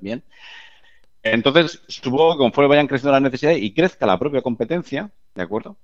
[0.00, 0.22] Bien.
[1.22, 5.76] Entonces, supongo que conforme vayan creciendo las necesidades y crezca la propia competencia, ¿de acuerdo?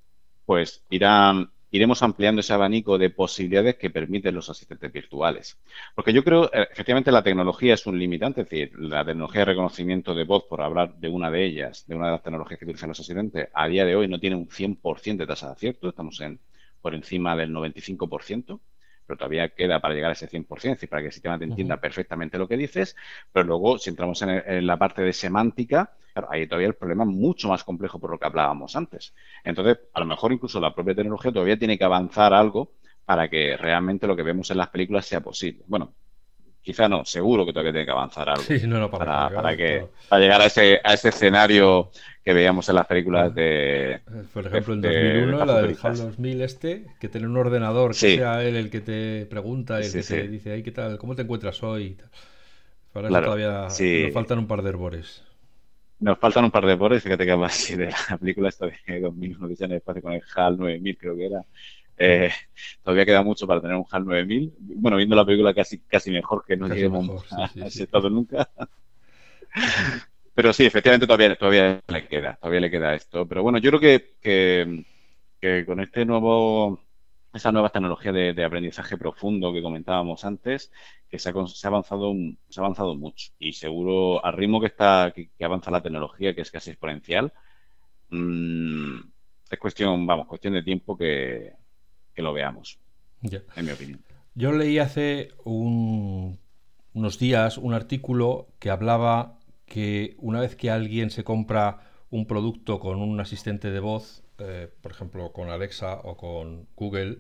[0.47, 5.59] Pues irán iremos ampliando ese abanico de posibilidades que permiten los asistentes virtuales.
[5.95, 9.47] Porque yo creo, eh, efectivamente, la tecnología es un limitante, es decir, la tecnología de
[9.47, 12.65] reconocimiento de voz, por hablar de una de ellas, de una de las tecnologías que
[12.65, 15.89] utilizan los asistentes, a día de hoy no tiene un 100% de tasa de acierto,
[15.89, 16.41] estamos en
[16.81, 18.61] por encima del 95%
[19.11, 21.45] pero todavía queda para llegar a ese 100%, es decir, para que el sistema te
[21.45, 22.95] entienda perfectamente lo que dices,
[23.33, 27.11] pero luego, si entramos en, la parte de semántica, claro, ahí todavía el problema es
[27.11, 29.15] mucho más complejo por lo que hablábamos antes.
[29.45, 32.73] Entonces, a lo mejor incluso la propia tecnología todavía tiene que avanzar algo
[33.05, 35.65] para que realmente lo que vemos en las películas sea posible.
[35.67, 35.95] Bueno,
[36.63, 40.81] quizá no, seguro que todavía tiene que avanzar algo para, que, para llegar a ese,
[40.85, 41.91] a ese escenario
[42.25, 44.01] que veíamos en las películas de...
[44.33, 48.45] Por ejemplo, en 2001, la del HAL 2000 este, que tiene un ordenador, que sea
[48.45, 50.99] él el que te pregunta, el que te dice, Ay, ¿qué tal?
[50.99, 51.97] ¿Cómo te encuentras hoy?
[52.93, 55.23] Para eso todavía nos faltan un par de herbores.
[56.01, 59.49] Nos faltan un par de herbores, fíjate que más de la película esta de 2001
[59.49, 61.45] que en el espacio con el HAL 9000 creo que era,
[62.03, 62.31] eh,
[62.83, 64.55] todavía queda mucho para tener un HAL 9000.
[64.59, 68.49] Bueno, viendo la película casi, casi mejor que no lleguemos a ese estado nunca.
[70.35, 73.27] Pero sí, efectivamente todavía, todavía le queda, todavía le queda esto.
[73.29, 73.81] Pero bueno, yo creo
[74.23, 74.85] que,
[75.39, 76.81] que, con este nuevo,
[77.33, 80.73] esa nueva tecnología de, aprendizaje profundo que comentábamos antes,
[81.09, 82.13] que se ha, se ha, avanzado,
[82.49, 83.33] se ha avanzado mucho.
[83.39, 87.33] Y seguro, al ritmo que está, que, avanza la tecnología, que es casi exponencial,
[88.11, 88.99] mm,
[89.51, 91.53] es cuestión, vamos, cuestión de tiempo que,
[92.15, 92.79] que lo veamos,
[93.23, 94.01] en mi opinión.
[94.35, 96.39] Yo leí hace unos
[97.19, 103.01] días un artículo que hablaba que una vez que alguien se compra un producto con
[103.01, 107.19] un asistente de voz, eh, por ejemplo con Alexa o con Google,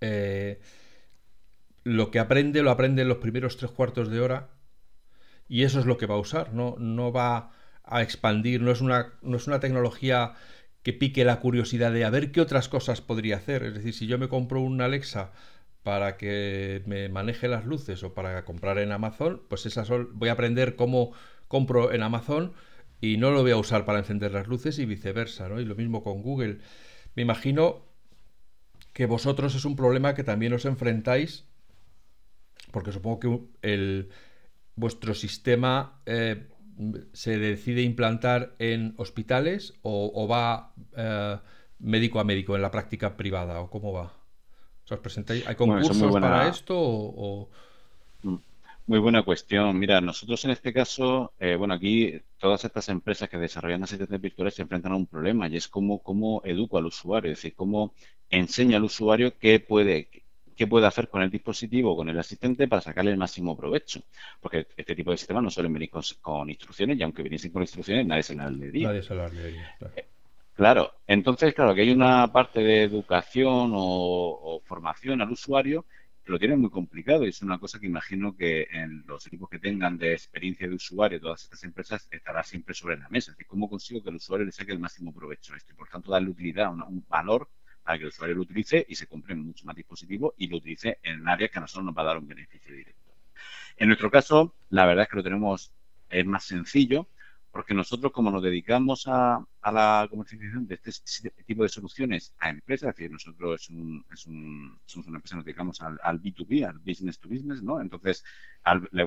[0.00, 0.60] eh,
[1.84, 4.50] lo que aprende lo aprende en los primeros tres cuartos de hora
[5.48, 7.52] y eso es lo que va a usar, no, no va
[7.84, 10.34] a expandir, no es una, no es una tecnología
[10.82, 13.62] que pique la curiosidad de a ver qué otras cosas podría hacer.
[13.62, 15.32] Es decir, si yo me compro un Alexa
[15.82, 20.32] para que me maneje las luces o para comprar en Amazon, pues esas voy a
[20.32, 21.12] aprender cómo
[21.48, 22.52] compro en Amazon
[23.00, 25.60] y no lo voy a usar para encender las luces y viceversa, ¿no?
[25.60, 26.58] Y lo mismo con Google.
[27.14, 27.86] Me imagino
[28.92, 31.46] que vosotros es un problema que también os enfrentáis,
[32.72, 34.10] porque supongo que el,
[34.78, 36.46] vuestro sistema eh,
[37.12, 41.38] se decide implantar en hospitales o, va eh,
[41.80, 44.12] médico a médico en la práctica privada o cómo va?
[44.88, 45.46] ¿Os presentáis?
[45.46, 47.50] ¿Hay concursos para esto o,
[48.22, 48.36] mm,
[48.88, 49.78] Muy buena cuestión.
[49.78, 54.54] Mira, nosotros en este caso, eh, bueno, aquí todas estas empresas que desarrollan asistentes virtuales
[54.54, 57.92] se enfrentan a un problema y es cómo, cómo educo al usuario, es decir, cómo
[58.30, 60.08] enseña al usuario qué puede,
[60.56, 64.00] qué puede hacer con el dispositivo o con el asistente para sacarle el máximo provecho.
[64.40, 65.90] Porque este tipo de sistemas no suelen venir
[66.22, 68.88] con, instrucciones y aunque viniesen con instrucciones nadie se las leería.
[68.88, 69.76] Nadie se las leería.
[69.78, 69.94] Claro.
[69.98, 70.06] Eh,
[70.56, 70.92] claro.
[71.06, 75.84] entonces, claro, que hay una parte de educación o, formación al usuario
[76.28, 79.58] lo tiene muy complicado y es una cosa que imagino que en los equipos que
[79.58, 83.30] tengan de experiencia de usuario, todas estas empresas, estará siempre sobre la mesa.
[83.30, 85.76] Es decir, cómo consigo que el usuario le saque el máximo provecho a esto y,
[85.76, 87.48] por tanto, darle utilidad, un valor
[87.82, 90.98] para que el usuario lo utilice y se compre mucho más dispositivos y lo utilice
[91.02, 93.14] en áreas que a nosotros nos va a dar un beneficio directo.
[93.78, 95.72] En nuestro caso, la verdad es que lo tenemos,
[96.10, 97.08] es más sencillo,
[97.50, 102.88] porque nosotros como nos dedicamos a, la comercialización de este tipo de soluciones a empresas,
[102.88, 106.78] es decir, nosotros es un, es un, somos una empresa, nos dedicamos al, B2B, al
[106.78, 107.78] business to business, ¿no?
[107.78, 108.24] Entonces,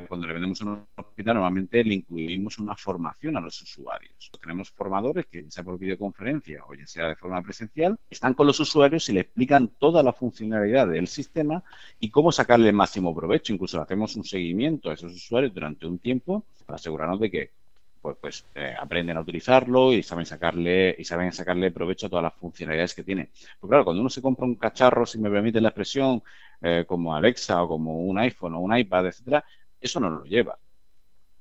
[0.07, 4.31] cuando le vendemos a un hospital, normalmente le incluimos una formación a los usuarios.
[4.39, 8.45] Tenemos formadores que, ya sea por videoconferencia o ya sea de forma presencial, están con
[8.45, 11.63] los usuarios y le explican toda la funcionalidad del sistema
[11.99, 13.51] y cómo sacarle el máximo provecho.
[13.53, 17.60] Incluso hacemos un seguimiento a esos usuarios durante un tiempo para asegurarnos de que
[18.01, 22.23] pues, pues eh, aprenden a utilizarlo y saben sacarle y saben sacarle provecho a todas
[22.23, 23.31] las funcionalidades que tiene.
[23.59, 26.23] Pues claro, cuando uno se compra un cacharro, si me permite la expresión,
[26.61, 29.45] eh, como Alexa o como un iPhone o un iPad, etcétera,
[29.79, 30.57] eso no lo lleva.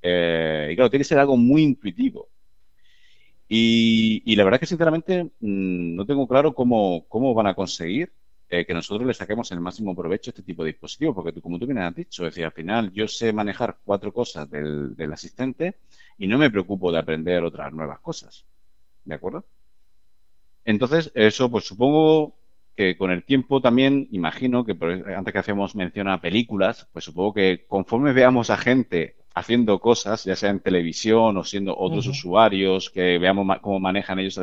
[0.02, 2.28] Eh, y claro, tiene que ser algo muy intuitivo.
[3.52, 8.12] Y, la verdad es que sinceramente mm, no tengo claro cómo, cómo van a conseguir
[8.50, 11.58] que nosotros le saquemos el máximo provecho a este tipo de dispositivos, porque tú, como
[11.58, 15.12] tú bien has dicho, es decir, al final yo sé manejar cuatro cosas del, del
[15.12, 15.76] asistente
[16.18, 18.44] y no me preocupo de aprender otras nuevas cosas.
[19.04, 19.44] ¿De acuerdo?
[20.64, 22.34] Entonces, eso pues supongo
[22.76, 24.76] que con el tiempo también, imagino que
[25.16, 30.24] antes que hacemos mención a películas, pues supongo que conforme veamos a gente haciendo cosas,
[30.24, 34.40] ya sea en televisión o siendo otros usuarios, que veamos cómo manejan ellos,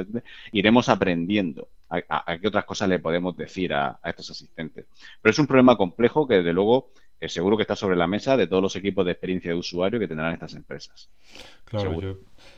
[0.51, 4.86] iremos aprendiendo a, qué otras cosas le podemos decir a, a, estos asistentes.
[5.21, 6.91] Pero es un problema complejo que, desde luego,
[7.28, 10.08] seguro que está sobre la mesa de todos los equipos de experiencia de usuario que
[10.08, 11.10] tendrán estas empresas.
[11.65, 12.17] Claro, yo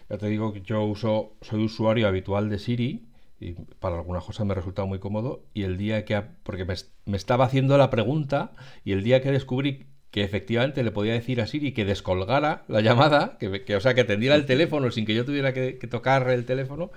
[0.09, 3.05] ya te digo que yo uso, soy usuario habitual de Siri
[3.39, 6.73] y para algunas cosas me ha resultado muy cómodo y el día que, porque me,
[7.05, 11.39] me, estaba haciendo la pregunta y el día que descubrí que efectivamente le podía decir
[11.39, 15.13] a Siri que descolgara la llamada, que, o sea, que atendiera el teléfono sin que
[15.13, 16.91] yo tuviera que, tocar el teléfono,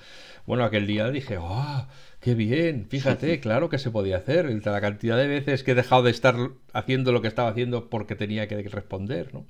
[0.47, 1.87] bueno, aquel día dije, ¡oh,
[2.23, 2.87] qué bien!
[2.89, 4.47] Fíjate, claro que se podía hacer.
[4.65, 6.37] La cantidad de veces que he dejado de estar
[6.73, 9.47] haciendo lo que estaba haciendo porque tenía que responder, ¿no?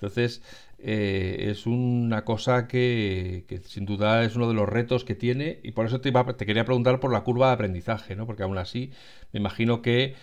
[0.00, 0.42] Entonces,
[0.78, 5.72] eh, es una cosa que, sin duda es uno de los retos que tiene y
[5.72, 8.26] por eso te, te quería preguntar por la curva de aprendizaje, ¿no?
[8.26, 8.92] Porque aún así,
[9.32, 10.14] me imagino que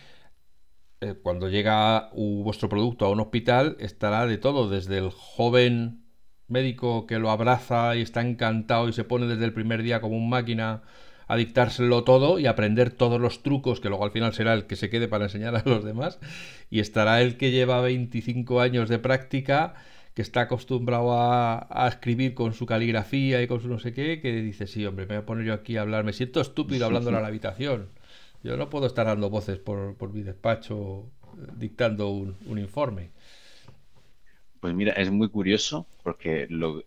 [1.01, 6.05] eh, cuando llega vuestro producto a un hospital estará de todo, desde el joven
[6.47, 10.17] médico que lo abraza y está encantado y se pone desde el primer día como
[10.17, 10.83] un máquina
[11.27, 14.75] a dictárselo todo y aprender todos los trucos que luego al final será el que
[14.75, 16.19] se quede para enseñar a los demás
[16.69, 19.75] y estará el que lleva 25 años de práctica
[20.13, 24.19] que está acostumbrado a, a, escribir con su caligrafía y con su no sé qué,
[24.19, 26.87] que dice, sí, hombre, me voy a poner yo aquí a hablar, me siento estúpido
[26.87, 27.89] hablando en la habitación.
[28.43, 31.05] Yo no puedo estar dando voces por, por mi despacho
[31.57, 33.11] dictando un, informe.
[34.59, 36.83] Pues mira, es muy curioso porque, lo,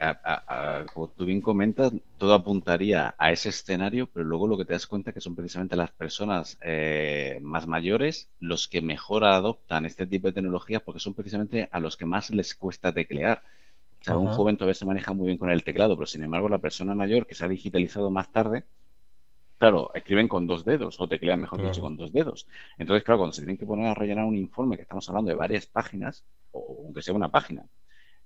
[0.93, 4.87] como tú bien comentas, todo apuntaría a ese escenario, pero luego lo que te das
[4.87, 10.27] cuenta que son precisamente las personas eh, más mayores los que mejor adoptan este tipo
[10.29, 13.43] de tecnologías porque son precisamente a los que más les cuesta teclear.
[14.01, 16.49] O sea, un joven todavía se maneja muy bien con el teclado, pero sin embargo
[16.49, 18.65] la persona mayor que se ha digitalizado más tarde,
[19.61, 22.47] claro, escriben con dos dedos o teclean, mejor dicho, con dos dedos.
[22.79, 25.37] Entonces, claro, cuando se tienen que poner a rellenar un informe, que estamos hablando de
[25.37, 27.67] varias páginas, o aunque sea una página,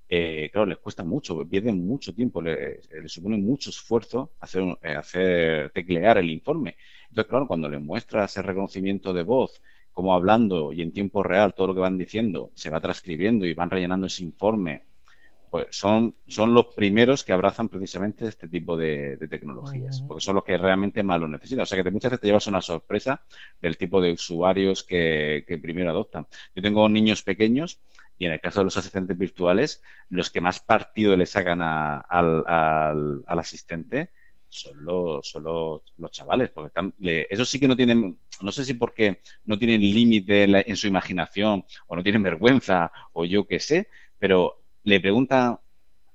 [0.09, 5.70] eh, claro, les cuesta mucho, pierden mucho tiempo, les, supone mucho esfuerzo hacer, eh, hacer
[5.70, 6.77] teclear el informe.
[7.09, 9.61] Entonces, claro, cuando les muestras el reconocimiento de voz,
[9.92, 13.55] como hablando y en tiempo real todo lo que van diciendo se va transcribiendo y
[13.55, 14.85] van rellenando ese informe
[15.55, 20.43] pues son, son los primeros que abrazan precisamente este tipo de, tecnologías, porque son los
[20.43, 21.62] que realmente más lo necesitan.
[21.62, 23.23] O sea que muchas veces te llevas una sorpresa
[23.62, 26.27] del tipo de usuarios que, primero adoptan.
[26.57, 27.79] Yo tengo niños pequeños
[28.19, 33.23] y en el caso de los asistentes virtuales, los que más partido le sacan al,
[33.25, 34.11] asistente
[34.49, 38.75] son los, son los, chavales, porque están, eso sí que no tienen, no sé si
[38.75, 43.87] porque no tienen límite en su imaginación o no tienen vergüenza o yo qué sé,
[44.19, 45.61] pero le pregunta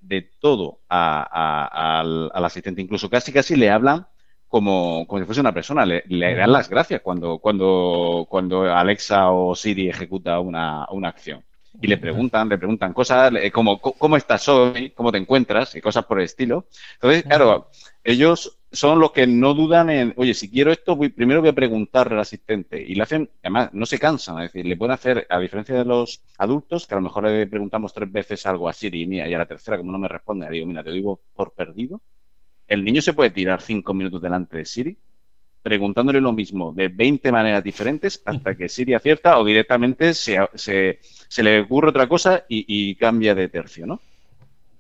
[0.02, 4.08] de todo al, asistente, incluso casi casi le hablan
[4.48, 9.54] como, como si fuese una persona, le, dan las gracias cuando, cuando, cuando Alexa o
[9.54, 11.44] Siri ejecuta una, una acción.
[11.82, 14.90] Y le preguntan, le preguntan cosas como ¿cómo estás hoy?
[14.90, 15.76] ¿Cómo te encuentras?
[15.76, 16.66] Y cosas por el estilo.
[16.96, 17.70] Entonces, claro,
[18.04, 21.54] ellos son los que no dudan en, oye, si quiero esto, voy, primero voy a
[21.54, 22.82] preguntarle al asistente.
[22.82, 25.86] Y le hacen, además, no se cansan, es decir, le pueden hacer, a diferencia de
[25.86, 29.28] los adultos, que a lo mejor le preguntamos tres veces algo a Siri y, mira,
[29.28, 32.02] y a la tercera, como no me responde, le digo, mira, te digo por perdido.
[32.68, 34.98] El niño se puede tirar cinco minutos delante de Siri
[35.62, 41.44] preguntándole lo mismo de 20 maneras diferentes hasta que Siri acierta o directamente se, se,
[41.44, 44.00] le ocurre otra cosa y, y cambia de tercio, ¿no?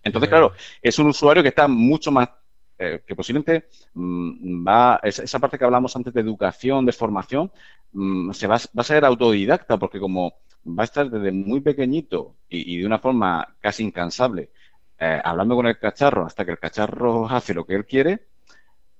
[0.03, 2.29] Entonces, claro, es un usuario que está mucho más
[2.79, 7.51] eh, que posiblemente mm, va, esa, parte que hablamos antes de educación, de formación,
[7.91, 12.77] mm, se va, a ser autodidacta, porque como va a estar desde muy pequeñito y,
[12.79, 14.51] de una forma casi incansable,
[14.97, 18.27] eh, hablando con el cacharro hasta que el cacharro hace lo que él quiere,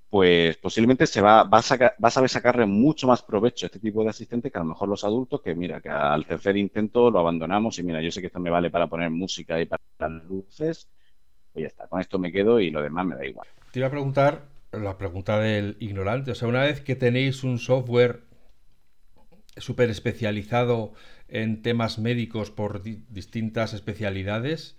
[0.09, 3.79] pues posiblemente se va, va, a va a saber sacarle mucho más provecho a este
[3.79, 7.11] tipo de asistente que a lo mejor los adultos, que mira, que al tercer intento
[7.11, 9.81] lo abandonamos y mira, yo sé que esto me vale para poner música y para
[9.99, 10.89] las luces,
[11.53, 13.47] pues ya está, con esto me quedo y lo demás me da igual.
[13.71, 16.31] Te iba a preguntar la pregunta del ignorante.
[16.31, 18.23] O sea, una vez que tenéis un software
[19.57, 20.93] súper especializado
[21.27, 24.77] en temas médicos por distintas especialidades,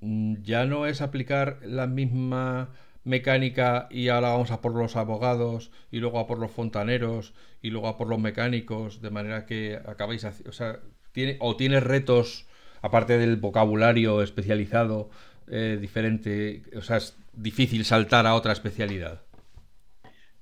[0.00, 2.70] ya no es aplicar la misma
[3.04, 7.70] mecánica y ahora vamos a por los abogados y luego a por los fontaneros y
[7.70, 10.80] luego a por los mecánicos, de manera que acabáis, o sea,
[11.12, 12.46] tiene, o tiene retos,
[12.82, 15.10] aparte del vocabulario especializado,
[15.48, 19.22] eh, diferente, o sea, es difícil saltar a otra especialidad?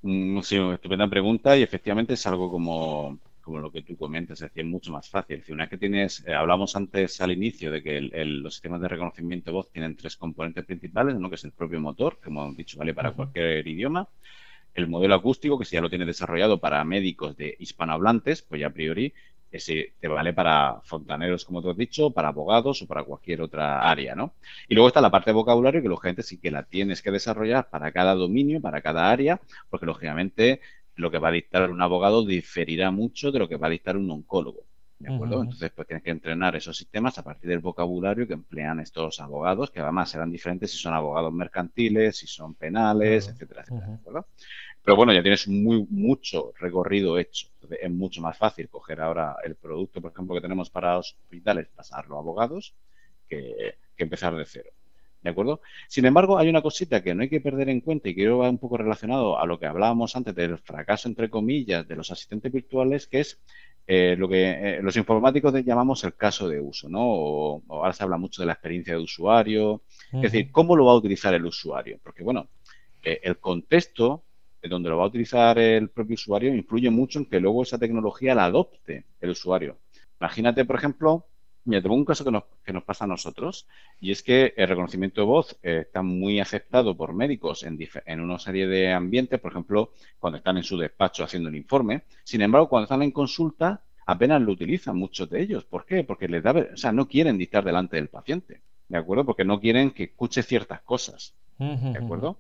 [0.03, 4.49] Mm, sí, estupenda pregunta y efectivamente es algo como, como lo que tú comentas, es
[4.49, 5.43] decir, es mucho más fácil.
[5.51, 9.50] una vez que tienes, eh, hablamos antes al inicio de que los sistemas de reconocimiento
[9.50, 11.29] de voz tienen tres componentes principales, ¿no?
[11.29, 14.09] que es el propio motor, que hemos dicho, vale para cualquier idioma,
[14.75, 18.69] el modelo acústico, que si ya lo tiene desarrollado para médicos de hispanohablantes, pues ya
[18.69, 19.13] a priori
[19.53, 23.88] ese te vale para fontaneros, como tú has dicho, para abogados o para cualquier otra
[23.88, 24.35] área, ¿no?
[24.69, 27.69] Y luego está la parte de vocabulario que lógicamente sí que la tienes que desarrollar
[27.69, 29.40] para cada dominio, para cada área,
[29.71, 30.61] porque lógicamente
[30.96, 33.96] lo que va a dictar un abogado diferirá mucho de lo que va a dictar
[33.96, 34.65] un oncólogo.
[34.98, 35.42] ¿De acuerdo?
[35.42, 39.73] Entonces, pues tienes que entrenar esos sistemas a partir del vocabulario que emplean estos abogados,
[39.73, 43.88] que además serán diferentes si son abogados mercantiles, si son penales, etcétera, etcétera.
[43.88, 44.27] ¿De acuerdo?
[44.85, 47.49] Pero bueno, ya tienes muy, mucho recorrido hecho.
[47.55, 51.17] Entonces, es mucho más fácil coger ahora el producto, por ejemplo, que tenemos para los
[51.23, 52.75] hospitales, pasarlo a abogados,
[53.29, 54.71] que, empezar de cero.
[55.23, 55.61] ¿De acuerdo?
[55.87, 58.51] Sin embargo, hay una cosita que no hay que perder en cuenta y que va
[58.51, 62.51] un poco relacionado a lo que hablábamos antes del fracaso, entre comillas, de los asistentes
[62.51, 63.41] virtuales, que es
[63.87, 67.03] eh, lo que eh, los informáticos llamamos el caso de uso, ¿no?
[67.05, 69.83] O, ahora se habla mucho de la experiencia de usuario.
[70.13, 72.01] Es decir, ¿cómo lo va a utilizar el usuario?
[72.03, 72.49] Porque, bueno,
[73.05, 74.25] eh, el contexto
[74.69, 78.35] donde lo va a utilizar el propio usuario influye mucho en que luego esa tecnología
[78.35, 79.79] la adopte el usuario.
[80.21, 81.27] Imagínate, por ejemplo,
[81.65, 83.67] mira, tengo un caso que nos, que nos pasa a nosotros
[84.00, 88.21] y es que el reconocimiento de voz eh, está muy aceptado por médicos en, en
[88.21, 92.02] una serie de ambientes, por ejemplo, cuando están en su despacho haciendo un informe.
[92.25, 95.65] Sin embargo, cuando están en consulta, apenas lo utilizan muchos de ellos.
[95.65, 96.04] ¿Por qué?
[96.04, 99.25] Porque les da, o sea, no quieren dictar delante del paciente, ¿de acuerdo?
[99.25, 102.38] Porque no quieren que escuche ciertas cosas, ¿de acuerdo?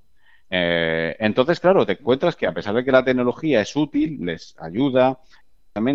[0.54, 4.54] Eh, entonces, claro, te encuentras que a pesar de que la tecnología es útil, les
[4.60, 5.18] ayuda,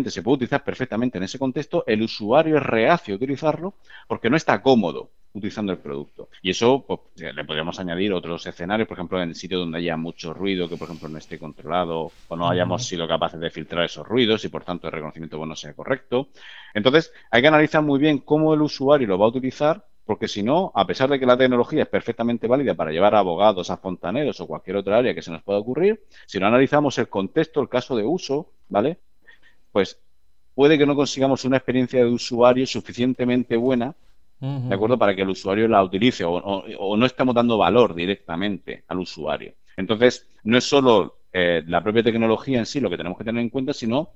[0.08, 3.74] se puede utilizar perfectamente en ese contexto, el usuario es reacio a utilizarlo
[4.08, 6.28] porque no está cómodo utilizando el producto.
[6.42, 9.96] Y eso pues, le podríamos añadir otros escenarios, por ejemplo, en el sitio donde haya
[9.96, 13.84] mucho ruido, que por ejemplo no esté controlado o no hayamos sido capaces de filtrar
[13.84, 16.30] esos ruidos y por tanto el reconocimiento bueno sea correcto.
[16.74, 20.42] Entonces, hay que analizar muy bien cómo el usuario lo va a utilizar porque si
[20.42, 23.76] no, a pesar de que la tecnología es perfectamente válida para llevar a abogados, a
[23.76, 27.60] fontaneros o cualquier otra área que se nos pueda ocurrir, si no analizamos el contexto,
[27.60, 28.96] el caso de uso, ¿vale?
[29.70, 30.00] Pues
[30.54, 33.94] puede que no consigamos una experiencia de usuario suficientemente buena,
[34.40, 34.96] ¿de acuerdo?
[34.96, 39.52] Para que el usuario la utilice o, no estamos dando valor directamente al usuario.
[39.76, 43.42] Entonces, no es solo eh, la propia tecnología en sí lo que tenemos que tener
[43.42, 44.08] en cuenta, sino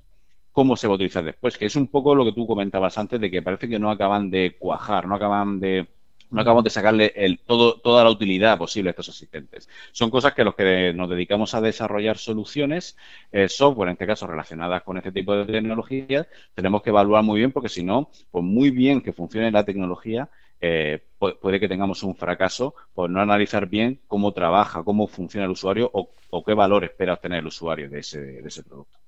[0.53, 3.19] cómo se va a utilizar después, que es un poco lo que tú comentabas antes
[3.19, 5.87] de que parece que no acaban de cuajar, no acaban de
[6.33, 9.69] no acabamos de sacarle el, todo, toda la utilidad posible a estos asistentes.
[9.91, 12.97] Son cosas que los que nos dedicamos a desarrollar soluciones,
[13.31, 17.37] eh, software, en este caso relacionadas con este tipo de tecnologías, tenemos que evaluar muy
[17.39, 20.29] bien porque si no, pues muy bien que funcione la tecnología,
[20.59, 25.51] eh, puede que tengamos un fracaso por no analizar bien cómo trabaja, cómo funciona el
[25.51, 26.09] usuario o,
[26.43, 29.02] qué valor espera obtener el usuario de ese producto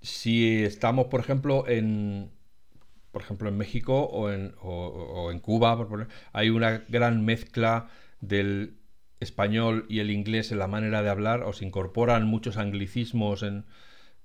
[0.00, 2.30] si estamos, por ejemplo, en,
[3.12, 5.86] por ejemplo, en México o en, o, en Cuba,
[6.32, 7.88] hay una gran mezcla
[8.20, 8.76] del
[9.20, 13.66] español y el inglés en la manera de hablar, o se incorporan muchos anglicismos en,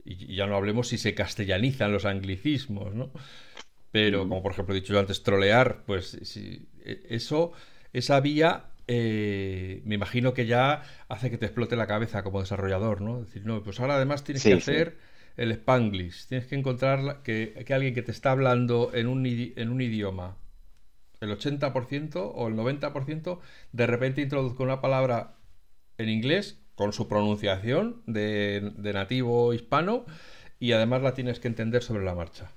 [0.06, 3.12] y ya no hablemos si se castellanizan los anglicismos, ¿no?
[3.92, 7.54] Pero, como por ejemplo he dicho yo antes, trolear, pues si, e, eso,
[7.94, 13.02] esa vía, eh, me imagino que ya hace que te explote la cabeza como desarrollador,
[13.02, 13.22] ¿no?
[13.22, 14.98] decir, no, pues ahora además tienes que hacer
[15.38, 16.28] el spanglish.
[16.28, 20.38] Tienes que encontrar que, alguien que te está hablando en un, en un idioma,
[21.22, 23.40] el 80% o el 90%,
[23.72, 25.36] de repente introduzca una palabra
[25.98, 30.06] en inglés con su pronunciación de, nativo hispano
[30.60, 32.52] y además la tienes que entender sobre la marcha.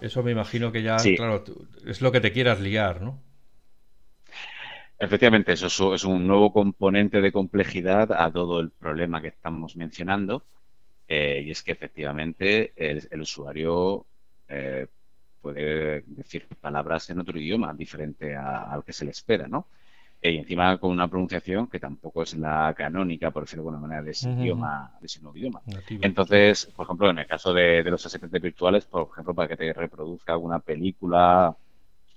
[0.00, 1.42] Eso me imagino que ya, claro,
[1.84, 3.20] es lo que te quieras liar, ¿no?
[5.00, 10.44] Efectivamente, eso es un nuevo componente de complejidad a todo el problema que estamos mencionando.
[11.08, 14.04] Eh, y es que efectivamente el, usuario
[14.46, 14.86] eh,
[15.40, 19.66] puede decir palabras en otro idioma diferente al que se le espera, ¿no?
[20.20, 24.02] y encima con una pronunciación que tampoco es la canónica, por decirlo de alguna manera,
[24.02, 25.62] de ese idioma, de ese nuevo idioma.
[25.88, 29.72] Entonces, por ejemplo, en el caso de, los asistentes virtuales, por ejemplo, para que te
[29.72, 31.56] reproduzca alguna película,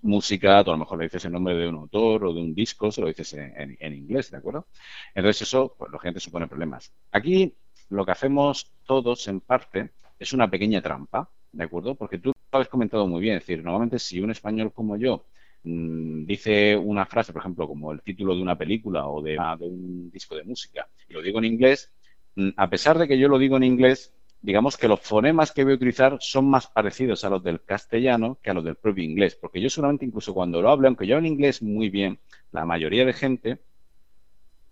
[0.02, 2.56] música, tú a lo mejor le dices el nombre de un autor o de un
[2.56, 4.66] disco, se lo dices en, en inglés, ¿de acuerdo?
[5.14, 6.92] Entonces eso, pues gente supone problemas.
[7.12, 7.54] Aquí
[7.92, 11.96] lo que hacemos todos en parte es una pequeña trampa, ¿de acuerdo?
[11.96, 15.26] Porque tú lo has comentado muy bien, es decir, normalmente si un español como yo
[15.64, 20.10] mm, dice una frase, por ejemplo, como el título de una película o de, un
[20.10, 21.92] disco de música, y lo digo en inglés,
[22.36, 25.64] mm, a pesar de que yo lo digo en inglés, digamos que los fonemas que
[25.66, 29.04] voy a utilizar son más parecidos a los del castellano que a los del propio
[29.04, 32.20] inglés, porque yo solamente incluso cuando lo hablo, aunque yo hablo inglés muy bien,
[32.54, 33.60] la mayoría de gente,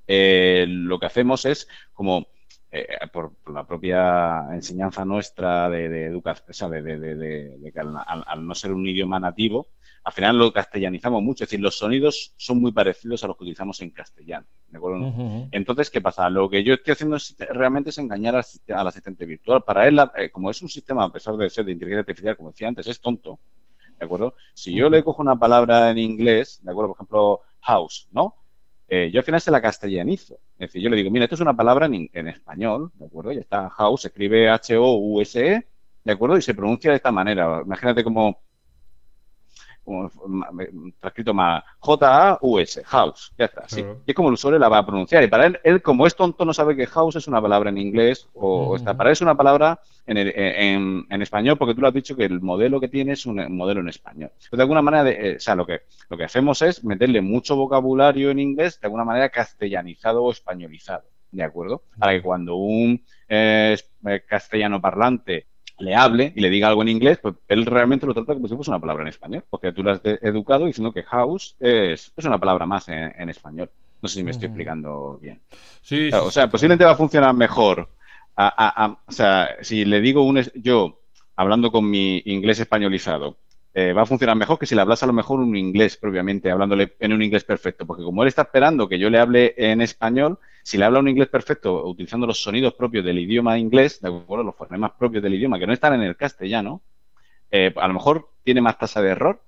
[0.07, 2.28] eh, lo que hacemos es como
[2.72, 8.88] eh, por, la propia enseñanza nuestra de, educación, de, de, que al, no ser un
[8.88, 9.70] idioma nativo,
[10.03, 13.43] al final lo castellanizamos mucho, es decir, los sonidos son muy parecidos a los que
[13.43, 14.45] utilizamos en castellano.
[15.51, 16.30] Entonces, ¿qué pasa?
[16.30, 17.17] Lo que yo estoy haciendo
[17.51, 19.63] realmente es engañar al, asistente virtual.
[19.63, 22.51] Para él, eh, como es un sistema, a pesar de ser de inteligencia artificial, como
[22.51, 23.39] decía antes, es tonto.
[23.97, 24.36] ¿De acuerdo?
[24.53, 26.89] Si yo le cojo una palabra en inglés, ¿de acuerdo?
[26.89, 28.36] Por ejemplo, house, ¿no?
[28.90, 30.40] Eh, yo al final se la castellanizo.
[30.58, 33.32] Es decir, yo le digo, mira, esto es una palabra en, español, ¿de acuerdo?
[33.32, 35.68] Ya está, house, se escribe H-O-U-S-E,
[36.04, 36.38] ¿de acuerdo?
[36.38, 37.62] Y se pronuncia de esta manera.
[37.64, 38.42] Imagínate como
[41.02, 43.68] escrito más J-A-U-S, house, ya está.
[43.68, 43.84] Sí.
[44.06, 45.24] Y es como el usuario la va a pronunciar.
[45.24, 47.78] Y para él, él, como es tonto, no sabe que house es una palabra en
[47.78, 48.96] inglés o está.
[48.96, 52.42] Para él es una palabra en, en, español porque tú lo has dicho que el
[52.42, 54.32] modelo que tiene es un, modelo en español.
[54.52, 57.56] de alguna manera, de, eh, o sea, lo que, lo que hacemos es meterle mucho
[57.56, 61.04] vocabulario en inglés de alguna manera castellanizado o españolizado.
[61.32, 61.84] ¿De acuerdo?
[61.98, 63.78] Para que cuando un eh,
[64.28, 65.46] castellano parlante
[65.80, 68.55] le hable y le diga algo en inglés, pues él realmente lo trata como si
[68.55, 72.25] fuese una palabra en español, porque tú lo has educado diciendo que house es, es
[72.25, 73.69] una palabra más en, español.
[74.01, 75.41] No sé si me estoy explicando bien.
[75.82, 77.89] Sí, o sea, posiblemente va a funcionar mejor.
[78.38, 80.99] o sea, si le digo un, yo,
[81.36, 83.38] hablando con mi inglés españolizado,
[83.74, 86.49] eh, va a funcionar mejor que si le hablas a lo mejor un inglés propiamente,
[86.49, 89.82] hablándole en un inglés perfecto, porque como él está esperando que yo le hable en
[89.82, 94.09] español, si le habla un inglés perfecto utilizando los sonidos propios del idioma inglés, de
[94.09, 96.82] acuerdo, los fonemas propios del idioma que no están en el castellano,
[97.51, 99.41] eh, a lo mejor tiene más tasa de error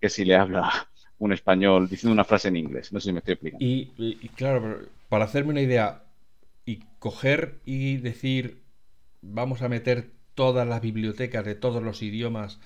[0.00, 0.70] que si le habla
[1.18, 2.92] un español diciendo una frase en inglés.
[2.92, 3.64] No sé si me estoy explicando.
[3.64, 6.02] Y, claro, para hacerme una idea,
[6.64, 8.62] y coger y decir,
[9.22, 12.60] vamos a meter todas las bibliotecas de todos los idiomas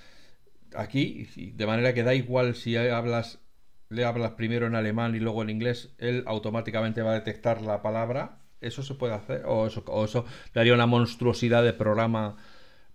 [0.77, 3.41] aquí, de manera que da igual si hablas,
[3.89, 7.83] le hablas primero en alemán y luego en inglés, él automáticamente va a detectar la
[7.83, 8.41] palabra.
[8.61, 9.45] ¿Eso se puede hacer?
[9.47, 12.37] ¿O eso, o eso daría una monstruosidad de programa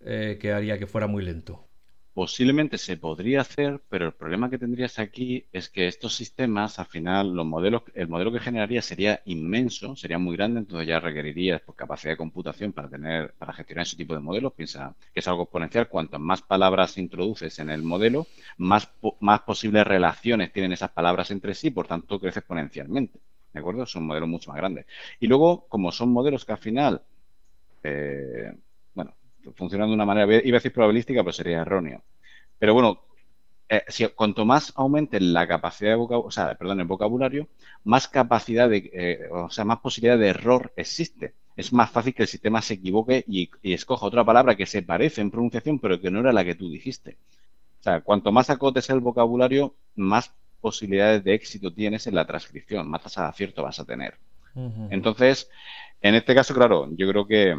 [0.02, 1.67] eh, que haría que fuera muy lento?
[2.18, 6.88] Posiblemente se podría hacer, pero el problema que tendrías aquí es que estos sistemas, al
[6.88, 11.62] final, los modelos, el modelo que generaría sería inmenso, sería muy grande, entonces ya requeriría
[11.64, 14.54] pues, capacidad de computación para tener, para gestionar ese tipo de modelos.
[14.54, 15.90] Piensa que es algo exponencial.
[15.90, 18.26] Cuanto más palabras introduces en el modelo,
[18.58, 18.90] más,
[19.20, 23.20] más posibles relaciones tienen esas palabras entre sí, por tanto crece exponencialmente.
[23.54, 23.86] ¿De acuerdo?
[23.86, 24.88] Son modelos mucho más grandes.
[25.20, 27.04] Y luego, como son modelos que al final
[27.84, 28.54] eh,
[29.56, 32.04] funcionando de una manera, iba a decir probabilística, pero sería erróneo.
[32.60, 33.02] Pero bueno,
[33.70, 37.50] eh, si, cuanto más aumente la capacidad de vocabulario, o sea, perdón, el vocabulario,
[37.84, 41.34] más capacidad de, eh, o sea, más posibilidad de error existe.
[41.56, 45.22] Es más fácil que el sistema se equivoque y, escoja otra palabra que se parece
[45.22, 47.18] en pronunciación, pero que no era la que tú dijiste.
[47.80, 52.90] O sea, cuanto más acotes el vocabulario, más posibilidades de éxito tienes en la transcripción,
[52.90, 54.16] más tasa de acierto vas a tener.
[54.90, 55.52] Entonces,
[56.02, 57.56] en este caso, claro, yo creo que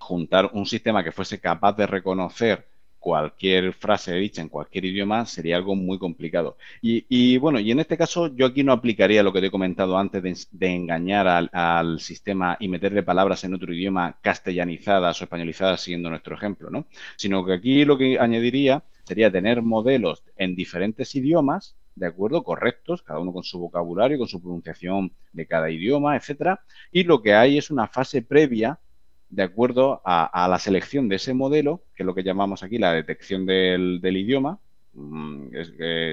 [0.00, 2.66] juntar un sistema que fuese capaz de reconocer
[3.00, 6.56] cualquier frase dicha en cualquier idioma sería algo muy complicado.
[6.82, 9.98] Y, bueno, y en este caso yo aquí no aplicaría lo que te he comentado
[9.98, 16.10] antes de, engañar al, sistema y meterle palabras en otro idioma castellanizadas o españolizadas siguiendo
[16.10, 16.86] nuestro ejemplo, ¿no?
[17.16, 22.44] Sino que aquí lo que añadiría sería tener modelos en diferentes idiomas, ¿de acuerdo?
[22.44, 26.60] Correctos, cada uno con su vocabulario, con su pronunciación de cada idioma, etcétera.
[26.92, 28.78] Y lo que hay es una fase previa
[29.30, 32.92] de acuerdo a, la selección de ese modelo, que es lo que llamamos aquí la
[32.92, 34.58] detección del, idioma.
[34.92, 35.50] Mm,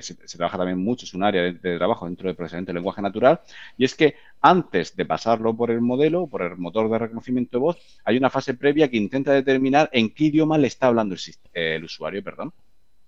[0.02, 3.42] se, trabaja también mucho, es un área de, trabajo dentro del procesamiento del lenguaje natural,
[3.76, 7.62] y es que antes de pasarlo por el modelo, por el motor de reconocimiento de
[7.62, 11.16] voz, hay una fase previa que intenta determinar en qué idioma le está hablando
[11.54, 12.24] el, usuario.
[12.24, 12.54] Perdón.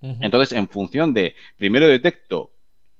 [0.02, 2.52] Entonces, en función de, primero detecto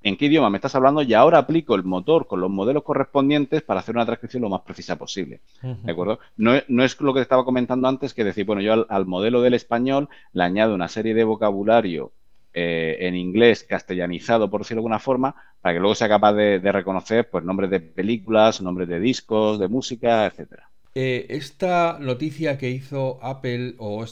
[0.02, 3.62] en qué idioma me estás hablando y ahora aplico el motor con los modelos correspondientes
[3.62, 5.40] para hacer una transcripción lo más precisa posible.
[5.62, 6.18] ¿De acuerdo?
[6.36, 9.54] No, es lo que te estaba comentando antes, que decir, bueno, yo al, modelo del
[9.54, 12.12] español le añado una serie de vocabulario
[12.54, 16.58] eh, en inglés castellanizado, por decirlo de alguna forma, para que luego sea capaz de,
[16.72, 20.70] reconocer pues, nombres de películas, nombres de discos, de música, etcétera.
[20.94, 24.04] Eh, esta noticia que hizo Apple o,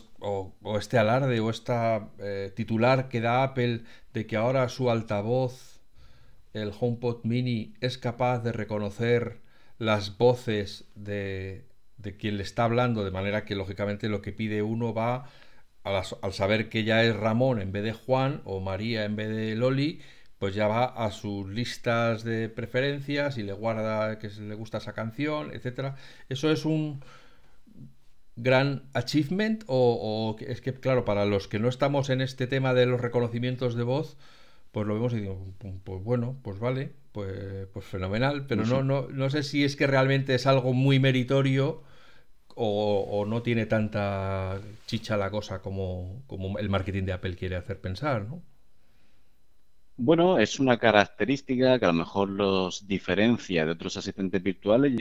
[0.79, 3.81] este alarde o esta eh, titular que da Apple
[4.15, 5.78] de que ahora su altavoz
[6.53, 9.41] el HomePod mini es capaz de reconocer
[9.79, 11.65] las voces de,
[11.99, 15.29] de quien le está hablando, de manera que lógicamente lo que pide uno va
[15.85, 19.55] al saber que ya es Ramón en vez de Juan o María en vez de
[19.57, 20.01] Loli,
[20.39, 24.93] pues ya va a sus listas de preferencias y le guarda que le gusta esa
[24.93, 25.97] canción, etcétera.
[26.29, 27.03] Eso es un
[28.37, 32.75] gran achievement o, o, es que claro para los que no estamos en este tema
[32.75, 34.17] de los reconocimientos de voz
[34.73, 35.55] pues lo vemos y digo,
[35.85, 39.87] pues bueno, pues vale, pues, pues fenomenal, pero no, no, no sé si es que
[39.87, 41.83] realmente es algo muy meritorio
[42.61, 47.81] o, no tiene tanta chicha la cosa como, como el marketing de Apple quiere hacer
[47.81, 48.43] pensar, ¿no?
[50.01, 54.93] Bueno, es una característica que a lo mejor los diferencia de otros asistentes virtuales.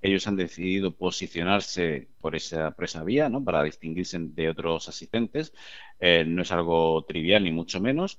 [0.00, 3.44] Ellos han decidido posicionarse por esa, por vía, ¿no?
[3.44, 5.52] Para distinguirse de otros asistentes.
[6.00, 8.18] Eh, no es algo trivial ni mucho menos.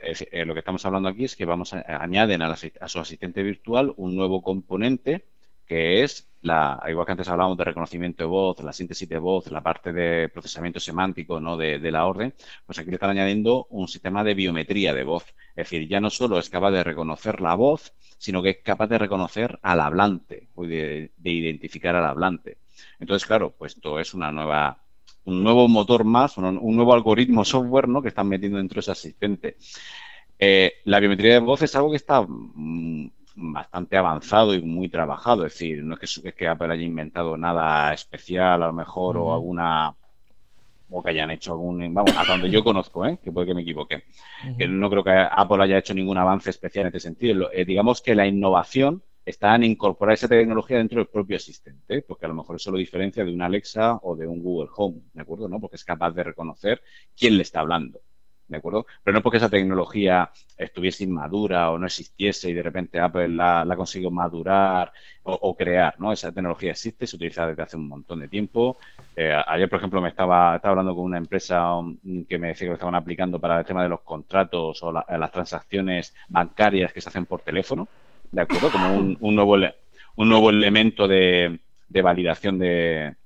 [0.00, 3.94] Eh, lo que estamos hablando aquí es que vamos a, añaden a, su asistente virtual
[3.96, 5.24] un nuevo componente
[5.66, 9.50] que es la, igual que antes hablábamos de reconocimiento de voz, la síntesis de voz,
[9.50, 11.56] la parte de procesamiento semántico ¿no?
[11.56, 15.24] de, la orden, pues aquí le están añadiendo un sistema de biometría de voz.
[15.56, 18.86] Es decir, ya no solo es capaz de reconocer la voz, sino que es capaz
[18.86, 22.58] de reconocer al hablante o de, identificar al hablante.
[23.00, 24.78] Entonces, claro, pues esto es una nueva,
[25.24, 28.02] un nuevo motor más, un, nuevo algoritmo software ¿no?
[28.02, 29.56] que están metiendo dentro de ese asistente.
[30.38, 35.46] Eh, la biometría de voz es algo que está mm, bastante avanzado y muy trabajado.
[35.46, 39.18] Es decir, no es que, es que Apple haya inventado nada especial, a lo mejor,
[39.18, 39.94] o alguna
[40.88, 43.18] o que hayan hecho algún, vamos, hasta donde yo conozco, ¿eh?
[43.22, 44.04] que puede que me equivoque.
[44.56, 47.50] que no creo que Apple haya hecho ningún avance especial en este sentido.
[47.52, 52.26] Eh, digamos que la innovación está en incorporar esa tecnología dentro del propio asistente, porque
[52.26, 55.22] a lo mejor eso lo diferencia de un Alexa o de un Google Home, ¿de
[55.22, 55.48] acuerdo?
[55.48, 55.60] ¿No?
[55.60, 56.80] Porque es capaz de reconocer
[57.16, 58.00] quién le está hablando.
[58.48, 58.86] ¿De acuerdo?
[59.02, 63.74] Pero no porque esa tecnología estuviese inmadura o no existiese y de repente Apple la,
[63.76, 64.92] consiguió madurar
[65.24, 66.12] o, crear, ¿no?
[66.12, 68.76] Esa tecnología existe, se utiliza desde hace un montón de tiempo.
[69.16, 71.96] Eh, ayer, por ejemplo, me estaba, estaba hablando con una empresa um,
[72.28, 75.32] que me decía que lo estaban aplicando para el tema de los contratos o las
[75.32, 77.88] transacciones bancarias que se hacen por teléfono,
[78.30, 78.70] ¿de acuerdo?
[78.70, 79.56] Como un, un nuevo,
[80.16, 83.16] un nuevo elemento de, de validación de,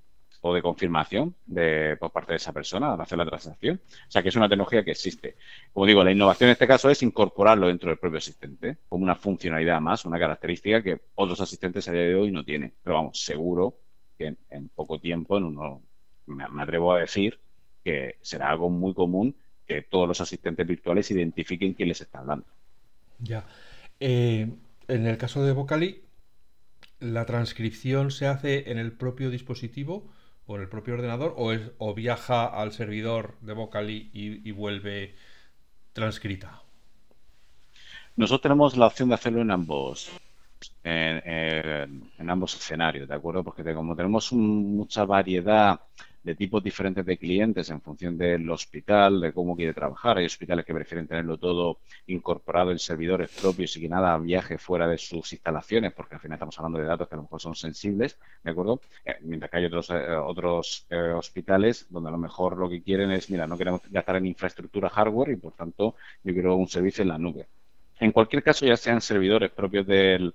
[0.42, 3.80] o de confirmación de, por parte de esa persona al hacer la transacción.
[4.08, 5.36] O sea que es una tecnología que existe.
[5.72, 9.16] Como digo, la innovación en este caso es incorporarlo dentro del propio asistente como una
[9.16, 12.72] funcionalidad más, una característica que otros asistentes a día de hoy no tienen.
[12.82, 13.76] Pero vamos, seguro
[14.16, 15.82] que en, poco tiempo, en uno,
[16.26, 17.38] me, atrevo a decir
[17.84, 19.34] que será algo muy común
[19.66, 22.46] que todos los asistentes virtuales identifiquen quién les está hablando.
[23.18, 23.44] Ya.
[24.00, 24.50] Eh,
[24.88, 26.02] en el caso de Vocali,
[26.98, 30.10] ¿la transcripción se hace en el propio dispositivo
[30.50, 31.36] por el propio ordenador
[31.78, 35.14] o, viaja al servidor de Vocally y, vuelve
[35.92, 36.60] transcrita?
[38.16, 40.10] Nosotros tenemos la opción de hacerlo en ambos,
[40.82, 43.44] en, ambos escenarios, ¿de acuerdo?
[43.44, 45.82] Porque como tenemos mucha variedad
[46.22, 50.18] de tipos diferentes de clientes en función del hospital, de cómo quiere trabajar.
[50.18, 54.86] Hay hospitales que prefieren tenerlo todo incorporado en servidores propios y que nada viaje fuera
[54.86, 57.54] de sus instalaciones, porque al final estamos hablando de datos que a lo mejor son
[57.54, 58.80] sensibles, ¿de acuerdo?
[59.04, 62.82] Eh, mientras que hay otros, eh, otros eh, hospitales donde a lo mejor lo que
[62.82, 66.68] quieren es, mira, no queremos gastar en infraestructura hardware y por tanto yo quiero un
[66.68, 67.46] servicio en la nube.
[67.98, 70.34] En cualquier caso, ya sean servidores propios del,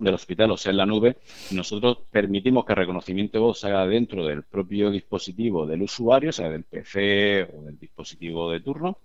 [0.00, 1.18] del hospital o sea en la nube,
[1.52, 6.48] nosotros permitimos que el reconocimiento voz se haga dentro del propio dispositivo del usuario, sea
[6.48, 8.98] del PC o del dispositivo de turno,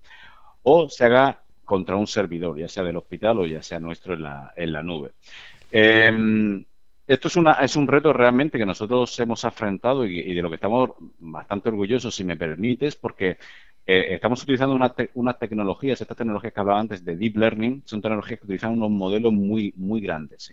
[0.64, 4.24] o se haga contra un servidor, ya sea del hospital o ya sea nuestro en
[4.24, 5.12] la, en la nube.
[5.72, 6.64] Em,
[7.08, 10.56] esto es, una, es un reto realmente que nosotros hemos afrontado y, de lo que
[10.56, 13.38] estamos bastante orgullosos, si me permites, porque
[13.86, 14.76] eh, estamos utilizando
[15.14, 18.90] unas tecnologías, estas tecnologías que hablaba antes de Deep Learning, son tecnologías que utilizan unos
[18.90, 20.52] modelos muy, muy grandes.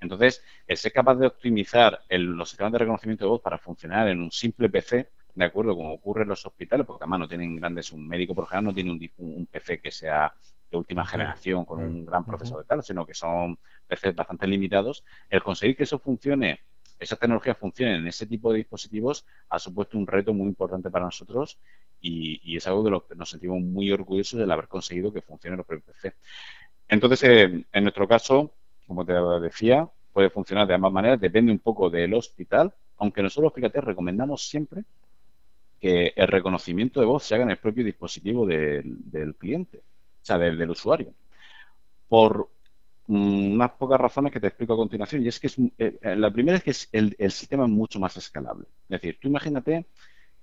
[0.00, 4.20] entonces, el ser capaz de optimizar los sistemas de reconocimiento de voz para funcionar en
[4.20, 7.92] un simple PC, de acuerdo, como ocurre en los hospitales, porque además no tienen grandes,
[7.92, 10.34] un médico por ejemplo no tiene un, un PC que sea
[10.70, 15.04] de última generación con un gran procesador de tal, sino que son PCs bastante limitados,
[15.28, 16.60] el conseguir que eso funcione
[17.00, 21.06] esas tecnologías funcionen en ese tipo de dispositivos ha supuesto un reto muy importante para
[21.06, 21.58] nosotros
[22.00, 25.56] y, es algo de lo que nos sentimos muy orgullosos de haber conseguido que funcione
[25.56, 26.14] los PC.
[26.88, 28.52] Entonces, eh, en nuestro caso,
[28.86, 33.52] como te decía, puede funcionar de ambas maneras, depende un poco del hospital, aunque nosotros,
[33.54, 34.84] fíjate, recomendamos siempre
[35.80, 40.36] que el reconocimiento de voz se haga en el propio dispositivo del, cliente, o sea,
[40.36, 41.14] del, del usuario.
[42.08, 42.48] Por
[43.10, 45.22] unas pocas razones que te explico a continuación.
[45.24, 48.16] Y es que es, eh, eh, la primera es que el, sistema es mucho más
[48.16, 48.66] escalable.
[48.84, 49.86] Es decir, tú imagínate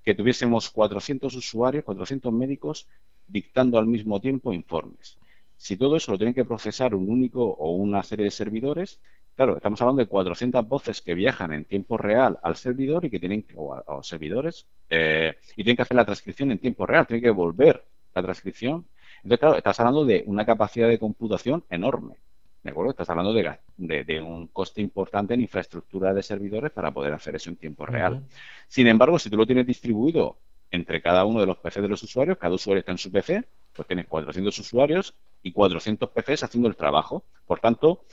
[0.03, 2.87] que tuviésemos 400 usuarios, 400 médicos
[3.27, 5.17] dictando al mismo tiempo informes.
[5.55, 8.99] Si todo eso lo tienen que procesar un único o una serie de servidores,
[9.35, 13.19] claro, estamos hablando de 400 voces que viajan en tiempo real al servidor y que
[13.19, 17.23] tienen, o a, servidores, eh, y tienen que hacer la transcripción en tiempo real, tienen
[17.23, 18.85] que volver la transcripción.
[19.23, 22.15] Entonces, claro, estás hablando de una capacidad de computación enorme.
[22.63, 22.91] ¿De acuerdo?
[22.91, 27.55] Estás hablando de, un coste importante en infraestructura de servidores para poder hacer eso en
[27.55, 28.23] tiempo real.
[28.67, 30.37] Sin embargo, si tú lo tienes distribuido
[30.71, 33.45] entre cada uno de los PCs de los usuarios, cada usuario está en su PC,
[33.73, 37.23] pues tienes 400 usuarios y 400 PCs haciendo el trabajo.
[37.45, 38.03] Por tanto,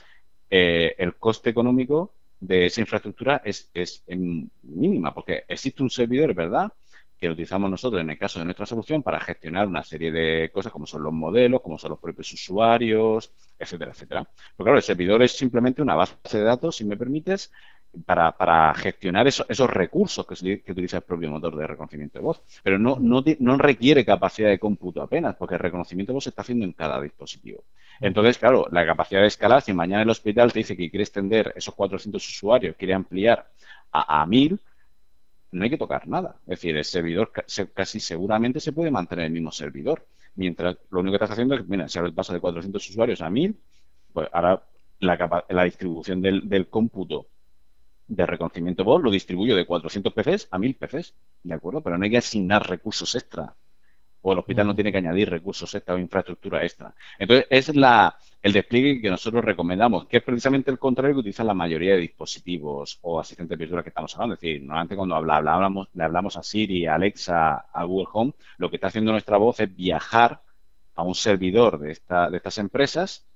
[0.49, 4.03] eh, el coste económico de esa infraestructura es, es
[4.61, 6.71] mínima, porque existe un servidor, ¿verdad?
[7.19, 10.71] Que utilizamos nosotros en el caso de nuestra solución para gestionar una serie de cosas
[10.71, 14.23] como son los modelos, como son los propios usuarios, etcétera, etcétera.
[14.23, 17.51] Pero claro, el servidor es simplemente una base de datos, si me permites,
[18.03, 22.41] para, gestionar esos recursos que, utiliza el propio motor de reconocimiento de voz.
[22.63, 26.41] Pero no, no, requiere capacidad de cómputo apenas, porque el reconocimiento de voz se está
[26.41, 27.63] haciendo en cada dispositivo.
[28.01, 31.53] Entonces, claro, la capacidad de escalar, si mañana el hospital te dice que quiere extender
[31.55, 33.47] esos 400 usuarios, quiere ampliar
[33.91, 34.59] a, a 1000,
[35.55, 36.35] no hay que tocar nada.
[36.43, 37.31] Es decir, el servidor
[37.73, 40.05] casi seguramente se puede mantener el mismo servidor.
[40.35, 43.29] Mientras lo único que estás haciendo es, mira, si ahora pasa de 400 usuarios a
[43.29, 43.57] 1000,
[44.11, 44.63] pues ahora
[44.99, 47.27] la, distribución del, cómputo
[48.07, 51.81] de reconocimiento voz lo distribuyo de 400 PCs a 1000 PCs, ¿de acuerdo?
[51.81, 53.55] Pero no hay que asignar recursos extra.
[54.27, 56.95] O el hospital no tiene que añadir recursos extra o infraestructura extra.
[57.19, 61.45] Entonces, es la, el despliegue que nosotros recomendamos, que es precisamente el contrario que utilizan
[61.45, 64.33] la mayoría de dispositivos o asistentes virtuales que estamos hablando.
[64.33, 68.71] Es decir, normalmente cuando hablamos, le hablamos a Siri, a Alexa, a Google Home, lo
[68.71, 70.41] que está haciendo nuestra voz es viajar
[70.95, 73.27] a un servidor de, esta, de estas empresas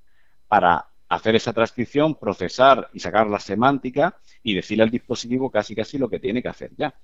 [0.48, 6.00] para hacer esa transcripción, procesar y sacar la semántica y decirle al dispositivo casi casi
[6.00, 6.96] lo que tiene que hacer ya.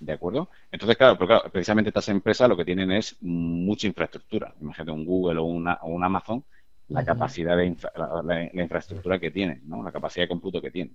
[0.00, 0.48] ¿De acuerdo?
[0.70, 1.18] Entonces, claro,
[1.50, 4.54] precisamente estas empresas lo que tienen es mucha infraestructura.
[4.60, 6.44] Imagínate un Google o, una, o un Amazon
[6.88, 7.76] la capacidad de
[8.24, 9.82] la, infraestructura que tiene, ¿no?
[9.82, 10.92] la capacidad de cómputo que tiene.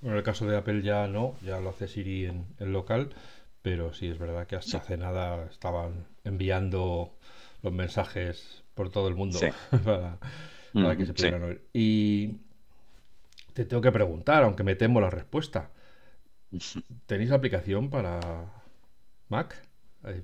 [0.00, 3.10] Bueno, en el caso de Apple ya no, ya lo hace Siri en, el local,
[3.62, 7.16] pero sí es verdad que hasta hace nada estaban enviando
[7.62, 9.38] los mensajes por todo el mundo
[9.84, 10.18] para,
[10.96, 11.64] que se pudieran oír.
[11.72, 12.38] Y
[13.54, 15.70] te tengo que preguntar, aunque me temo la respuesta.
[17.06, 18.20] ¿Tenéis aplicación para
[19.28, 19.66] Mac?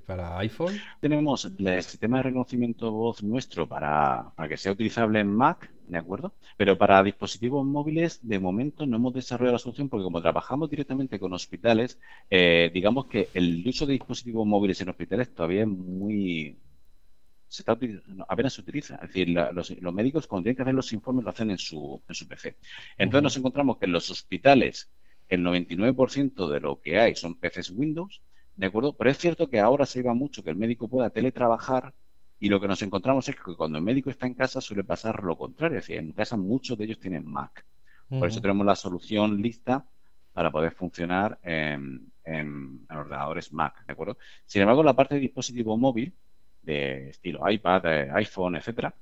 [0.05, 0.79] para iPhone.
[1.01, 6.33] Tenemos el sistema de reconocimiento voz nuestro para, que sea utilizable en Mac, ¿de acuerdo?
[6.57, 11.19] Pero para dispositivos móviles, de momento no hemos desarrollado la solución porque como trabajamos directamente
[11.19, 11.99] con hospitales,
[12.29, 16.57] eh, digamos que el uso de dispositivos móviles en hospitales todavía es muy...
[17.47, 17.77] Se está,
[18.27, 18.95] apenas se utiliza.
[18.95, 22.15] Es decir, los, médicos cuando tienen que hacer los informes lo hacen en su, en
[22.15, 22.55] su PC.
[22.97, 24.89] Entonces nos encontramos que en los hospitales
[25.29, 28.21] el 99% de lo que hay son PCs Windows
[28.55, 28.93] ¿De acuerdo?
[28.93, 31.93] Pero es cierto que ahora se iba mucho que el médico pueda teletrabajar
[32.39, 35.23] y lo que nos encontramos es que cuando el médico está en casa suele pasar
[35.23, 35.79] lo contrario.
[35.79, 37.65] Es decir, en casa muchos de ellos tienen Mac.
[38.09, 39.85] Por eso tenemos la solución lista
[40.33, 42.11] para poder funcionar en,
[42.89, 43.83] ordenadores Mac.
[43.87, 44.17] ¿De acuerdo?
[44.45, 46.13] Sin embargo, la parte de dispositivo móvil,
[46.61, 48.93] de estilo iPad, eh, iPhone, etcétera,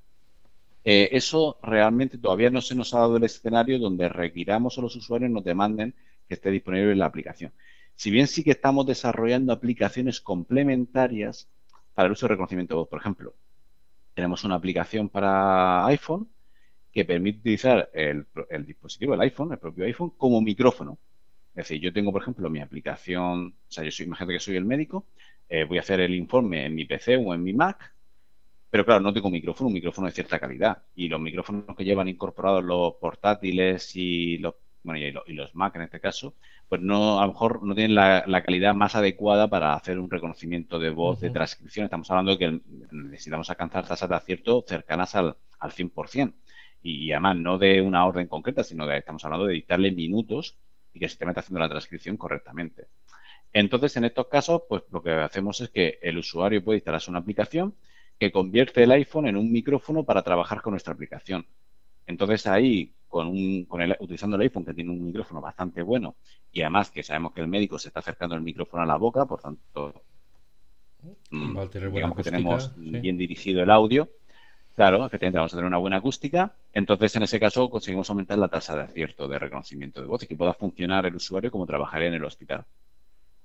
[0.84, 4.96] eh, eso realmente todavía no se nos ha dado el escenario donde requiramos a los
[4.96, 5.94] usuarios nos demanden
[6.32, 7.52] que esté disponible en la aplicación.
[7.94, 11.50] Si bien sí que estamos desarrollando aplicaciones complementarias
[11.94, 13.34] para el uso de reconocimiento de voz, por ejemplo,
[14.14, 16.30] tenemos una aplicación para iPhone
[16.90, 18.26] que permite utilizar el,
[18.66, 21.00] dispositivo, el iPhone, el propio iPhone, como micrófono.
[21.50, 24.56] Es decir, yo tengo, por ejemplo, mi aplicación, o sea, yo soy, imagínate que soy
[24.56, 25.08] el médico,
[25.50, 27.94] eh, voy a hacer el informe en mi PC o en mi Mac,
[28.70, 30.82] pero claro, no tengo micrófono, un micrófono de cierta calidad.
[30.96, 35.84] Y los micrófonos que llevan incorporados los portátiles y los bueno, y, los Mac en
[35.84, 36.36] este caso,
[36.68, 40.80] pues no, a lo mejor no tienen la, calidad más adecuada para hacer un reconocimiento
[40.80, 41.86] de voz de transcripción.
[41.86, 42.62] Estamos hablando de que
[42.92, 46.34] necesitamos alcanzar tasas de acierto cercanas al, al 100%.
[46.84, 50.58] Y, y además no de una orden concreta, sino de estamos hablando de dictarle minutos
[50.94, 52.88] y que el sistema esté haciendo la transcripción correctamente.
[53.54, 57.20] Entonces, en estos casos, pues lo que hacemos es que el usuario puede instalarse una
[57.20, 57.76] aplicación
[58.18, 61.46] que convierte el iPhone en un micrófono para trabajar con nuestra aplicación.
[62.12, 66.16] Entonces ahí con un, con el, utilizando el iPhone que tiene un micrófono bastante bueno
[66.52, 69.26] y además que sabemos que el médico se está acercando el micrófono a la boca,
[69.26, 70.04] por tanto,
[71.30, 71.58] mm,
[71.94, 74.10] digamos que tenemos bien dirigido el audio.
[74.76, 76.56] Claro, efectivamente vamos a tener una buena acústica.
[76.72, 80.28] Entonces, en ese caso, conseguimos aumentar la tasa de acierto de reconocimiento de voz y
[80.28, 82.66] que pueda funcionar el usuario como trabajaría en el hospital.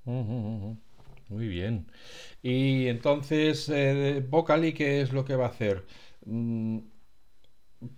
[0.04, 1.86] Muy bien.
[2.40, 5.84] Y entonces, eh, Vocally, ¿qué es lo que va a hacer?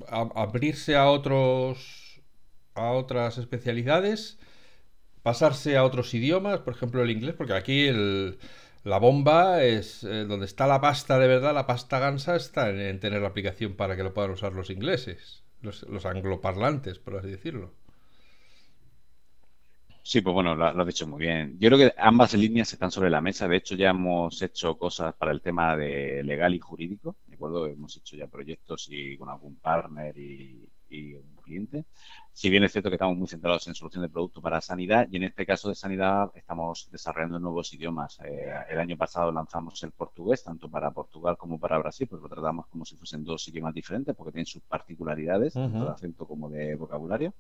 [0.09, 2.09] Abrirse a otros
[2.79, 4.39] a otras especialidades,
[5.23, 7.91] pasarse a otros idiomas, por ejemplo el inglés, porque aquí
[8.85, 13.01] la bomba es eh, donde está la pasta de verdad, la pasta gansa está en,
[13.01, 17.75] tener la aplicación para que lo puedan usar los ingleses, los, angloparlantes, por así decirlo.
[20.03, 21.59] Sí, pues bueno, lo, has dicho muy bien.
[21.59, 23.47] Yo creo que ambas líneas están sobre la mesa.
[23.47, 27.15] De hecho, ya hemos hecho cosas para el tema de legal y jurídico.
[27.39, 27.67] ¿De acuerdo?
[27.69, 31.85] Hemos hecho ya proyectos y con algún partner y, un cliente.
[32.33, 35.19] Si bien es cierto que estamos muy centrados en solución de producto para sanidad y
[35.19, 38.19] en este caso de sanidad estamos desarrollando nuevos idiomas.
[38.25, 42.29] Eh, el año pasado lanzamos el portugués, tanto para Portugal como para Brasil, pues lo
[42.29, 46.49] tratamos como si fuesen dos idiomas diferentes porque tienen sus particularidades, tanto de acento como
[46.49, 47.35] de vocabulario.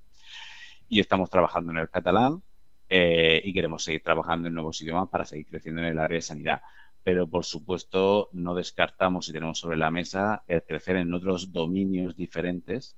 [0.89, 2.43] Y estamos trabajando en el catalán,
[2.91, 6.23] eh, y queremos seguir trabajando en nuevos idiomas para seguir creciendo en el área de
[6.23, 6.63] sanidad.
[7.03, 12.17] Pero, por supuesto, no descartamos y tenemos sobre la mesa el crecer en otros dominios
[12.17, 12.97] diferentes,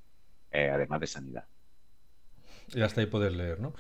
[0.51, 1.45] eh, además de sanidad.
[2.75, 3.75] Y hasta ahí poder leer, ¿no?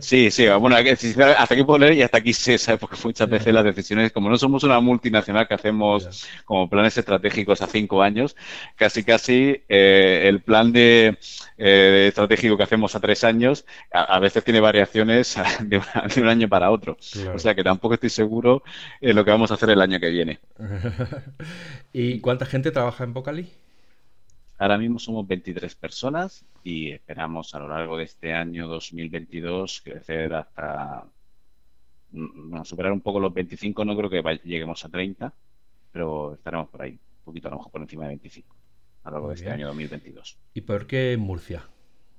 [0.00, 2.80] Sí, sí, bueno, hasta aquí puedo leer y hasta aquí sé, ¿sabes?
[2.80, 7.60] Porque muchas veces las decisiones, como no somos una multinacional que hacemos como planes estratégicos
[7.60, 8.36] a cinco años,
[8.76, 11.18] casi casi eh, el plan de
[11.58, 15.80] eh, estratégico que hacemos a tres años a, veces tiene variaciones de,
[16.20, 16.96] un año para otro.
[17.34, 18.62] O sea que tampoco estoy seguro
[19.00, 20.40] en lo que vamos a hacer el año que viene.
[21.92, 23.52] ¿Y cuánta gente trabaja en Vocali?
[24.58, 30.34] Ahora mismo somos 23 personas y esperamos a lo largo de este año 2022 crecer
[30.34, 31.04] hasta,
[32.10, 35.32] mm, bueno, superar un poco los 25, no creo que lleguemos a 30,
[35.92, 38.56] pero estaremos por ahí, un poquito a lo mejor por encima de 25
[39.04, 40.36] a lo largo de este año 2022.
[40.54, 41.62] ¿Y por qué Murcia?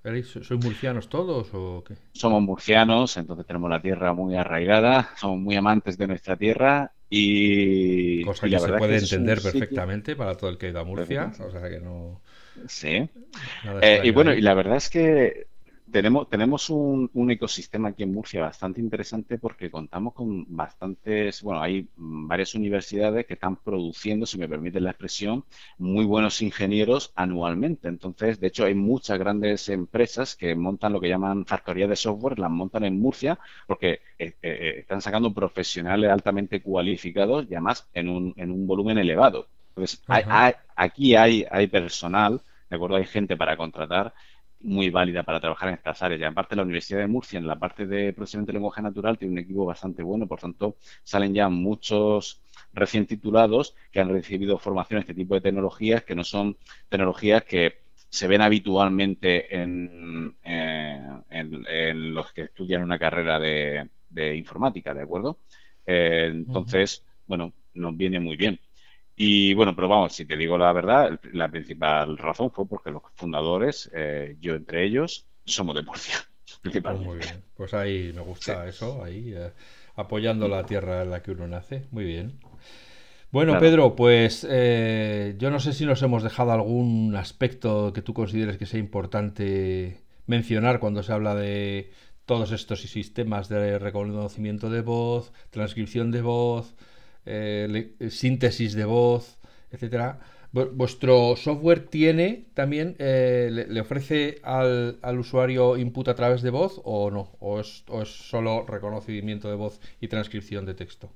[0.01, 1.95] ¿Sois murcianos todos o qué?
[2.13, 8.23] Somos murcianos, entonces tenemos la tierra muy arraigada, somos muy amantes de nuestra tierra y...
[8.23, 11.51] Cosa que se puede entender perfectamente para todo el que ha ido a Murcia, o
[11.51, 12.21] sea que no...
[12.68, 13.10] Sí.
[13.82, 15.47] Eh, y bueno, y la verdad es que
[15.91, 21.88] tenemos, tenemos un, ecosistema aquí en Murcia bastante interesante porque contamos con bastantes, bueno, hay
[21.95, 25.45] varias universidades que están produciendo, si me permite la expresión,
[25.78, 27.88] muy buenos ingenieros anualmente.
[27.88, 32.39] Entonces, de hecho, hay muchas grandes empresas que montan lo que llaman factoría de software,
[32.39, 38.10] las montan en Murcia porque eh, eh, están sacando profesionales altamente cualificados y además en
[38.10, 39.47] un, en un volumen elevado.
[39.70, 40.03] Entonces,
[40.76, 42.95] aquí hay, hay personal ¿de acuerdo?
[42.97, 44.13] Hay gente para contratar
[44.61, 46.22] muy válida para trabajar en estas áreas.
[46.22, 49.34] Y aparte, la Universidad de Murcia, en la parte de procesamiento de lenguaje natural, tiene
[49.34, 52.41] un equipo bastante bueno, por tanto, salen ya muchos
[52.74, 56.57] recién titulados que han recibido formación en este tipo de tecnologías, que no son
[56.89, 65.03] tecnologías que se ven habitualmente en, eh, los que estudian una carrera de, informática, ¿de
[65.03, 65.39] acuerdo?
[65.86, 68.59] Eh, entonces, bueno, nos viene muy bien.
[69.22, 73.01] Y bueno, pero vamos, si te digo la verdad, la principal razón fue porque los
[73.15, 76.15] fundadores, eh, yo entre ellos, somos de Murcia.
[76.61, 79.51] Pues muy bien, pues ahí me gusta eso, ahí eh,
[79.95, 81.86] apoyando la tierra en la que uno nace.
[81.91, 82.39] Muy bien.
[83.32, 88.13] Bueno, Pedro, pues eh, yo no sé si nos hemos dejado algún aspecto que tú
[88.13, 91.91] consideres que sea importante mencionar cuando se habla de
[92.26, 96.76] todos estos sistemas de reconocimiento de voz, transcripción de voz,
[97.26, 99.38] eh, síntesis de voz,
[99.72, 100.20] etcétera.
[100.51, 107.11] ¿Vuestro software tiene también, eh, le, ofrece al, usuario input a través de voz o
[107.11, 107.36] no?
[107.39, 111.11] ¿O es, solo reconocimiento de voz y transcripción de texto?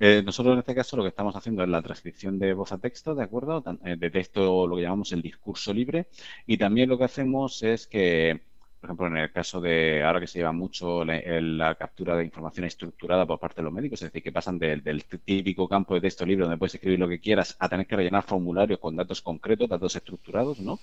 [0.00, 2.78] Eh, nosotros en este caso lo que estamos haciendo es la transcripción de voz a
[2.78, 3.62] texto, ¿de acuerdo?
[3.62, 6.08] De texto lo que llamamos el discurso libre
[6.46, 8.42] y también lo que hacemos es que
[8.80, 12.66] por ejemplo, en el caso de ahora que se lleva mucho la, captura de información
[12.66, 16.24] estructurada por parte de los médicos, es decir, que pasan del típico campo de texto
[16.26, 19.68] libre donde puedes escribir lo que quieras a tener que rellenar formularios con datos concretos,
[19.68, 20.78] datos estructurados, ¿no?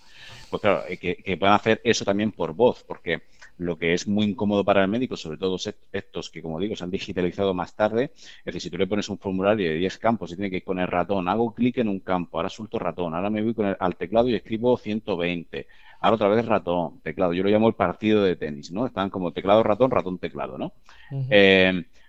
[0.49, 3.23] Pues claro, eh, que, que puedan hacer eso también por voz, porque
[3.57, 5.57] lo que es muy incómodo para el médico, sobre todo
[5.91, 9.09] estos que, como digo, se han digitalizado más tarde, es decir, si tú le pones
[9.09, 11.87] un formulario de 10 campos y tiene que ir con el ratón, hago clic en
[11.87, 15.67] un campo, ahora suelto ratón, ahora me voy con el, al teclado y escribo 120,
[15.99, 18.85] ahora otra vez ratón, teclado, yo lo llamo el partido de tenis, ¿no?
[18.85, 20.73] Están como teclado, ratón, ratón, teclado, ¿no?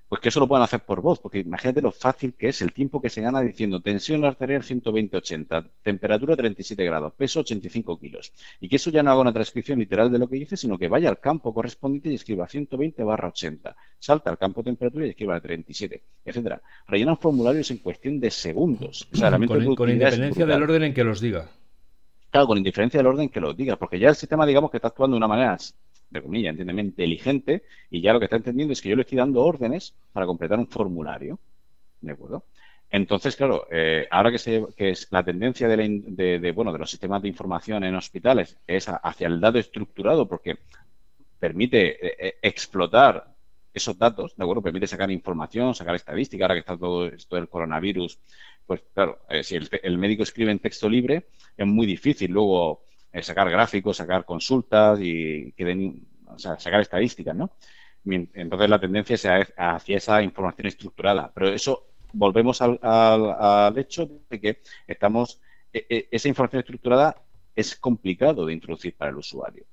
[0.09, 2.73] Pues que eso lo puedan hacer por voz, porque imagínate lo fácil que es el
[2.73, 8.33] tiempo que se gana diciendo tensión arterial 120-80, temperatura 37 grados, peso 85 kilos.
[8.61, 10.89] Y que eso ya no haga una transcripción literal de lo que dice, sino que
[10.89, 15.41] vaya al campo correspondiente y escriba 120 barra 80, salta al campo temperatura y escriba
[15.41, 16.61] 37, etcétera.
[16.87, 19.09] Rellenan formularios en cuestión de segundos.
[19.77, 21.49] con, independencia del orden en que los diga.
[22.31, 24.89] Claro, con indiferencia del orden que los diga, porque ya el sistema, digamos, que está
[24.89, 25.57] actuando de una manera
[26.15, 29.19] de comillas, entiéndeme, inteligente, y ya lo que está entendiendo es que yo le estoy
[29.19, 31.39] dando órdenes para completar un formulario.
[32.01, 32.45] ¿De acuerdo?
[32.91, 37.29] Entonces, claro, eh, ahora que, se, es la tendencia de, bueno, de los sistemas de
[37.29, 40.59] información en hospitales es hacia el dato estructurado porque
[41.41, 43.35] permite eh, eh, explotar
[43.73, 44.63] esos datos, ¿de acuerdo?
[44.63, 48.21] Permite sacar información, sacar estadística, ahora que está todo esto del coronavirus,
[48.65, 52.84] pues claro, si el, médico escribe en texto libre, es muy difícil luego
[53.23, 56.07] sacar gráficos, sacar consultas y que den,
[56.37, 57.51] sacar estadísticas, ¿no?
[58.05, 61.31] Entonces la tendencia es hacia esa información estructurada.
[61.35, 65.41] Pero eso, volvemos al, al, hecho de que estamos,
[65.73, 67.17] e, e, esa información estructurada
[67.55, 69.65] es complicado de introducir para el usuario.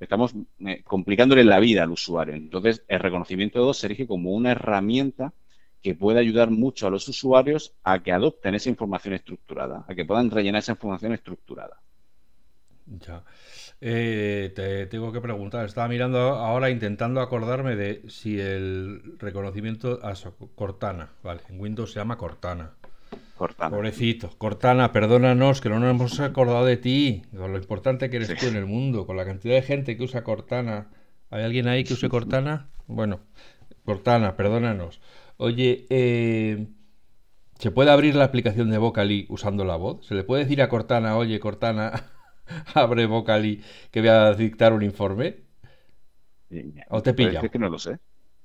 [0.00, 2.34] Estamos eh, complicándole la vida al usuario.
[2.34, 5.32] Entonces, el reconocimiento de voz se erige como una herramienta
[5.82, 10.04] que puede ayudar mucho a los usuarios a que adopten esa información estructurada, a que
[10.04, 11.78] puedan rellenar esa información estructurada.
[12.86, 13.24] Ya.
[13.80, 20.14] Eh, te tengo que preguntar, estaba mirando ahora intentando acordarme de si el reconocimiento a
[20.54, 22.72] Cortana, vale, en Windows se llama Cortana.
[23.36, 23.70] Cortana.
[23.70, 28.36] Pobrecito, Cortana, perdónanos que no nos hemos acordado de ti, con lo importante que eres
[28.38, 30.88] tú en el mundo, con la cantidad de gente que usa Cortana
[31.34, 32.68] ¿Hay alguien ahí que use Cortana?
[32.86, 33.18] Bueno,
[33.84, 35.00] Cortana, perdónanos.
[35.36, 36.68] Oye, eh,
[37.58, 40.06] ¿se puede abrir la aplicación de Vocally usando la voz?
[40.06, 42.12] ¿Se le puede decir a Cortana, oye, Cortana,
[42.74, 45.36] abre Vocally que voy a dictar un informe?
[46.88, 47.40] ¿O te pilla?
[47.40, 47.98] que no lo sé.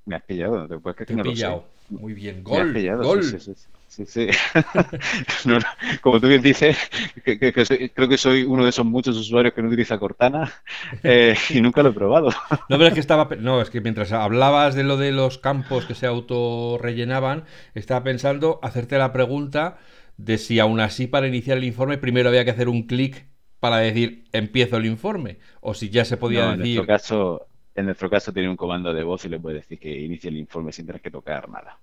[0.05, 1.61] Me has pillado, te puedes que no lo sé.
[1.89, 3.23] Muy bien, gol, gol.
[3.23, 3.53] Sí, sí,
[3.87, 4.27] sí, sí.
[6.01, 6.77] como tú bien dices,
[7.23, 10.51] creo que soy uno de esos muchos usuarios que no utiliza Cortana
[11.03, 12.29] eh, y nunca lo he probado.
[12.69, 15.85] no, pero es que estaba, no, es que mientras hablabas de lo de los campos
[15.85, 19.79] que se autorrellenaban, estaba pensando hacerte la pregunta
[20.17, 23.28] de si aún así para iniciar el informe primero había que hacer un clic
[23.59, 26.65] para decir empiezo el informe o si ya se podía decir.
[26.65, 29.79] En nuestro caso, en nuestro caso tiene un comando de voz y le puede decir
[29.79, 31.77] que inicie el informe sin tener que tocar nada.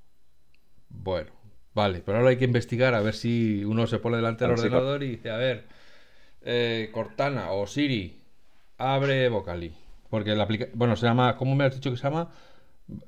[0.89, 1.31] Bueno,
[1.74, 5.03] vale, pero ahora hay que investigar a ver si uno se pone delante del ordenador
[5.03, 5.64] y dice, a ver,
[6.43, 8.20] eh, Cortana o Siri,
[8.79, 9.72] abre Vocali.
[10.09, 12.31] Porque la aplicación, bueno, se llama, ¿cómo me has dicho que se llama?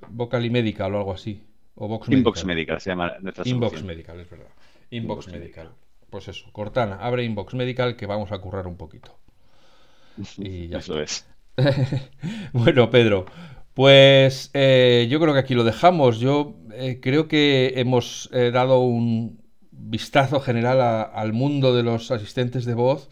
[0.09, 1.43] Vocali Medical o algo así.
[1.77, 2.81] O Vox Inbox Medical.
[2.81, 4.49] se llama nuestra Inbox Medical, es verdad.
[4.91, 5.71] Inbox, Medical.
[6.11, 9.19] Pues eso, Cortana, abre Inbox Medical que vamos a currar un poquito.
[10.39, 11.27] Y ya Eso es.
[12.53, 13.27] bueno, Pedro,
[13.75, 16.19] pues eh, yo creo que aquí lo dejamos.
[16.19, 19.41] Yo eh, creo que hemos eh, dado un
[19.71, 20.81] vistazo general
[21.13, 23.09] al mundo de los asistentes de voz,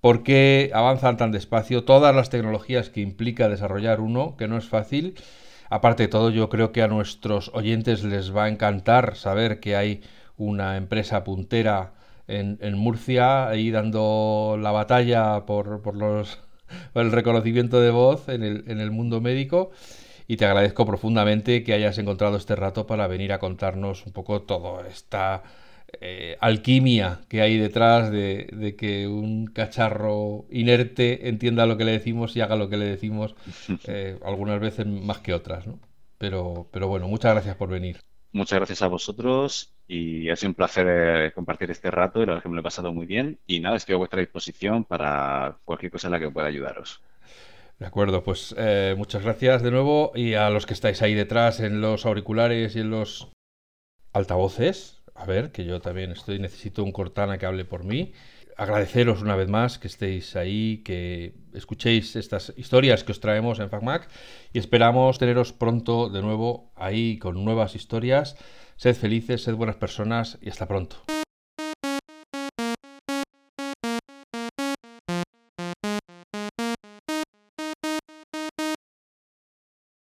[0.00, 4.66] por qué avanzan tan despacio, todas las tecnologías que implica desarrollar uno, que no es
[4.66, 5.14] fácil.
[5.70, 9.76] Aparte de todo, yo creo que a nuestros oyentes les va a encantar saber que
[9.76, 10.02] hay
[10.36, 11.94] una empresa puntera
[12.28, 16.40] en, Murcia ahí dando la batalla por, por los
[16.94, 19.70] el reconocimiento de voz en el, en el mundo médico
[20.26, 24.42] y te agradezco profundamente que hayas encontrado este rato para venir a contarnos un poco
[24.42, 25.42] toda esta
[26.00, 32.34] eh, alquimia que hay detrás de, que un cacharro inerte entienda lo que le decimos
[32.34, 33.34] y haga lo que le decimos,
[33.86, 35.78] eh, algunas veces más que otras, ¿no?
[36.16, 38.00] Pero, pero bueno, muchas gracias por venir.
[38.32, 42.32] Muchas gracias a vosotros y ha sido un placer eh, compartir este rato y la
[42.32, 43.38] verdad que me lo he pasado muy bien.
[43.46, 47.02] Y nada, estoy a vuestra disposición para cualquier cosa en la que pueda ayudaros.
[47.78, 51.60] De acuerdo, pues eh, muchas gracias de nuevo y a los que estáis ahí detrás
[51.60, 53.32] en los auriculares y en los
[54.14, 55.02] altavoces.
[55.14, 58.12] A ver, que yo también estoy, necesito un Cortana que hable por mí.
[58.56, 63.68] Agradeceros una vez más que estéis ahí, que escuchéis estas historias que os traemos en
[63.68, 64.08] FacMac
[64.54, 68.36] y esperamos teneros pronto de nuevo ahí con nuevas historias.
[68.82, 70.96] Sed felices, sed buenas personas y hasta pronto.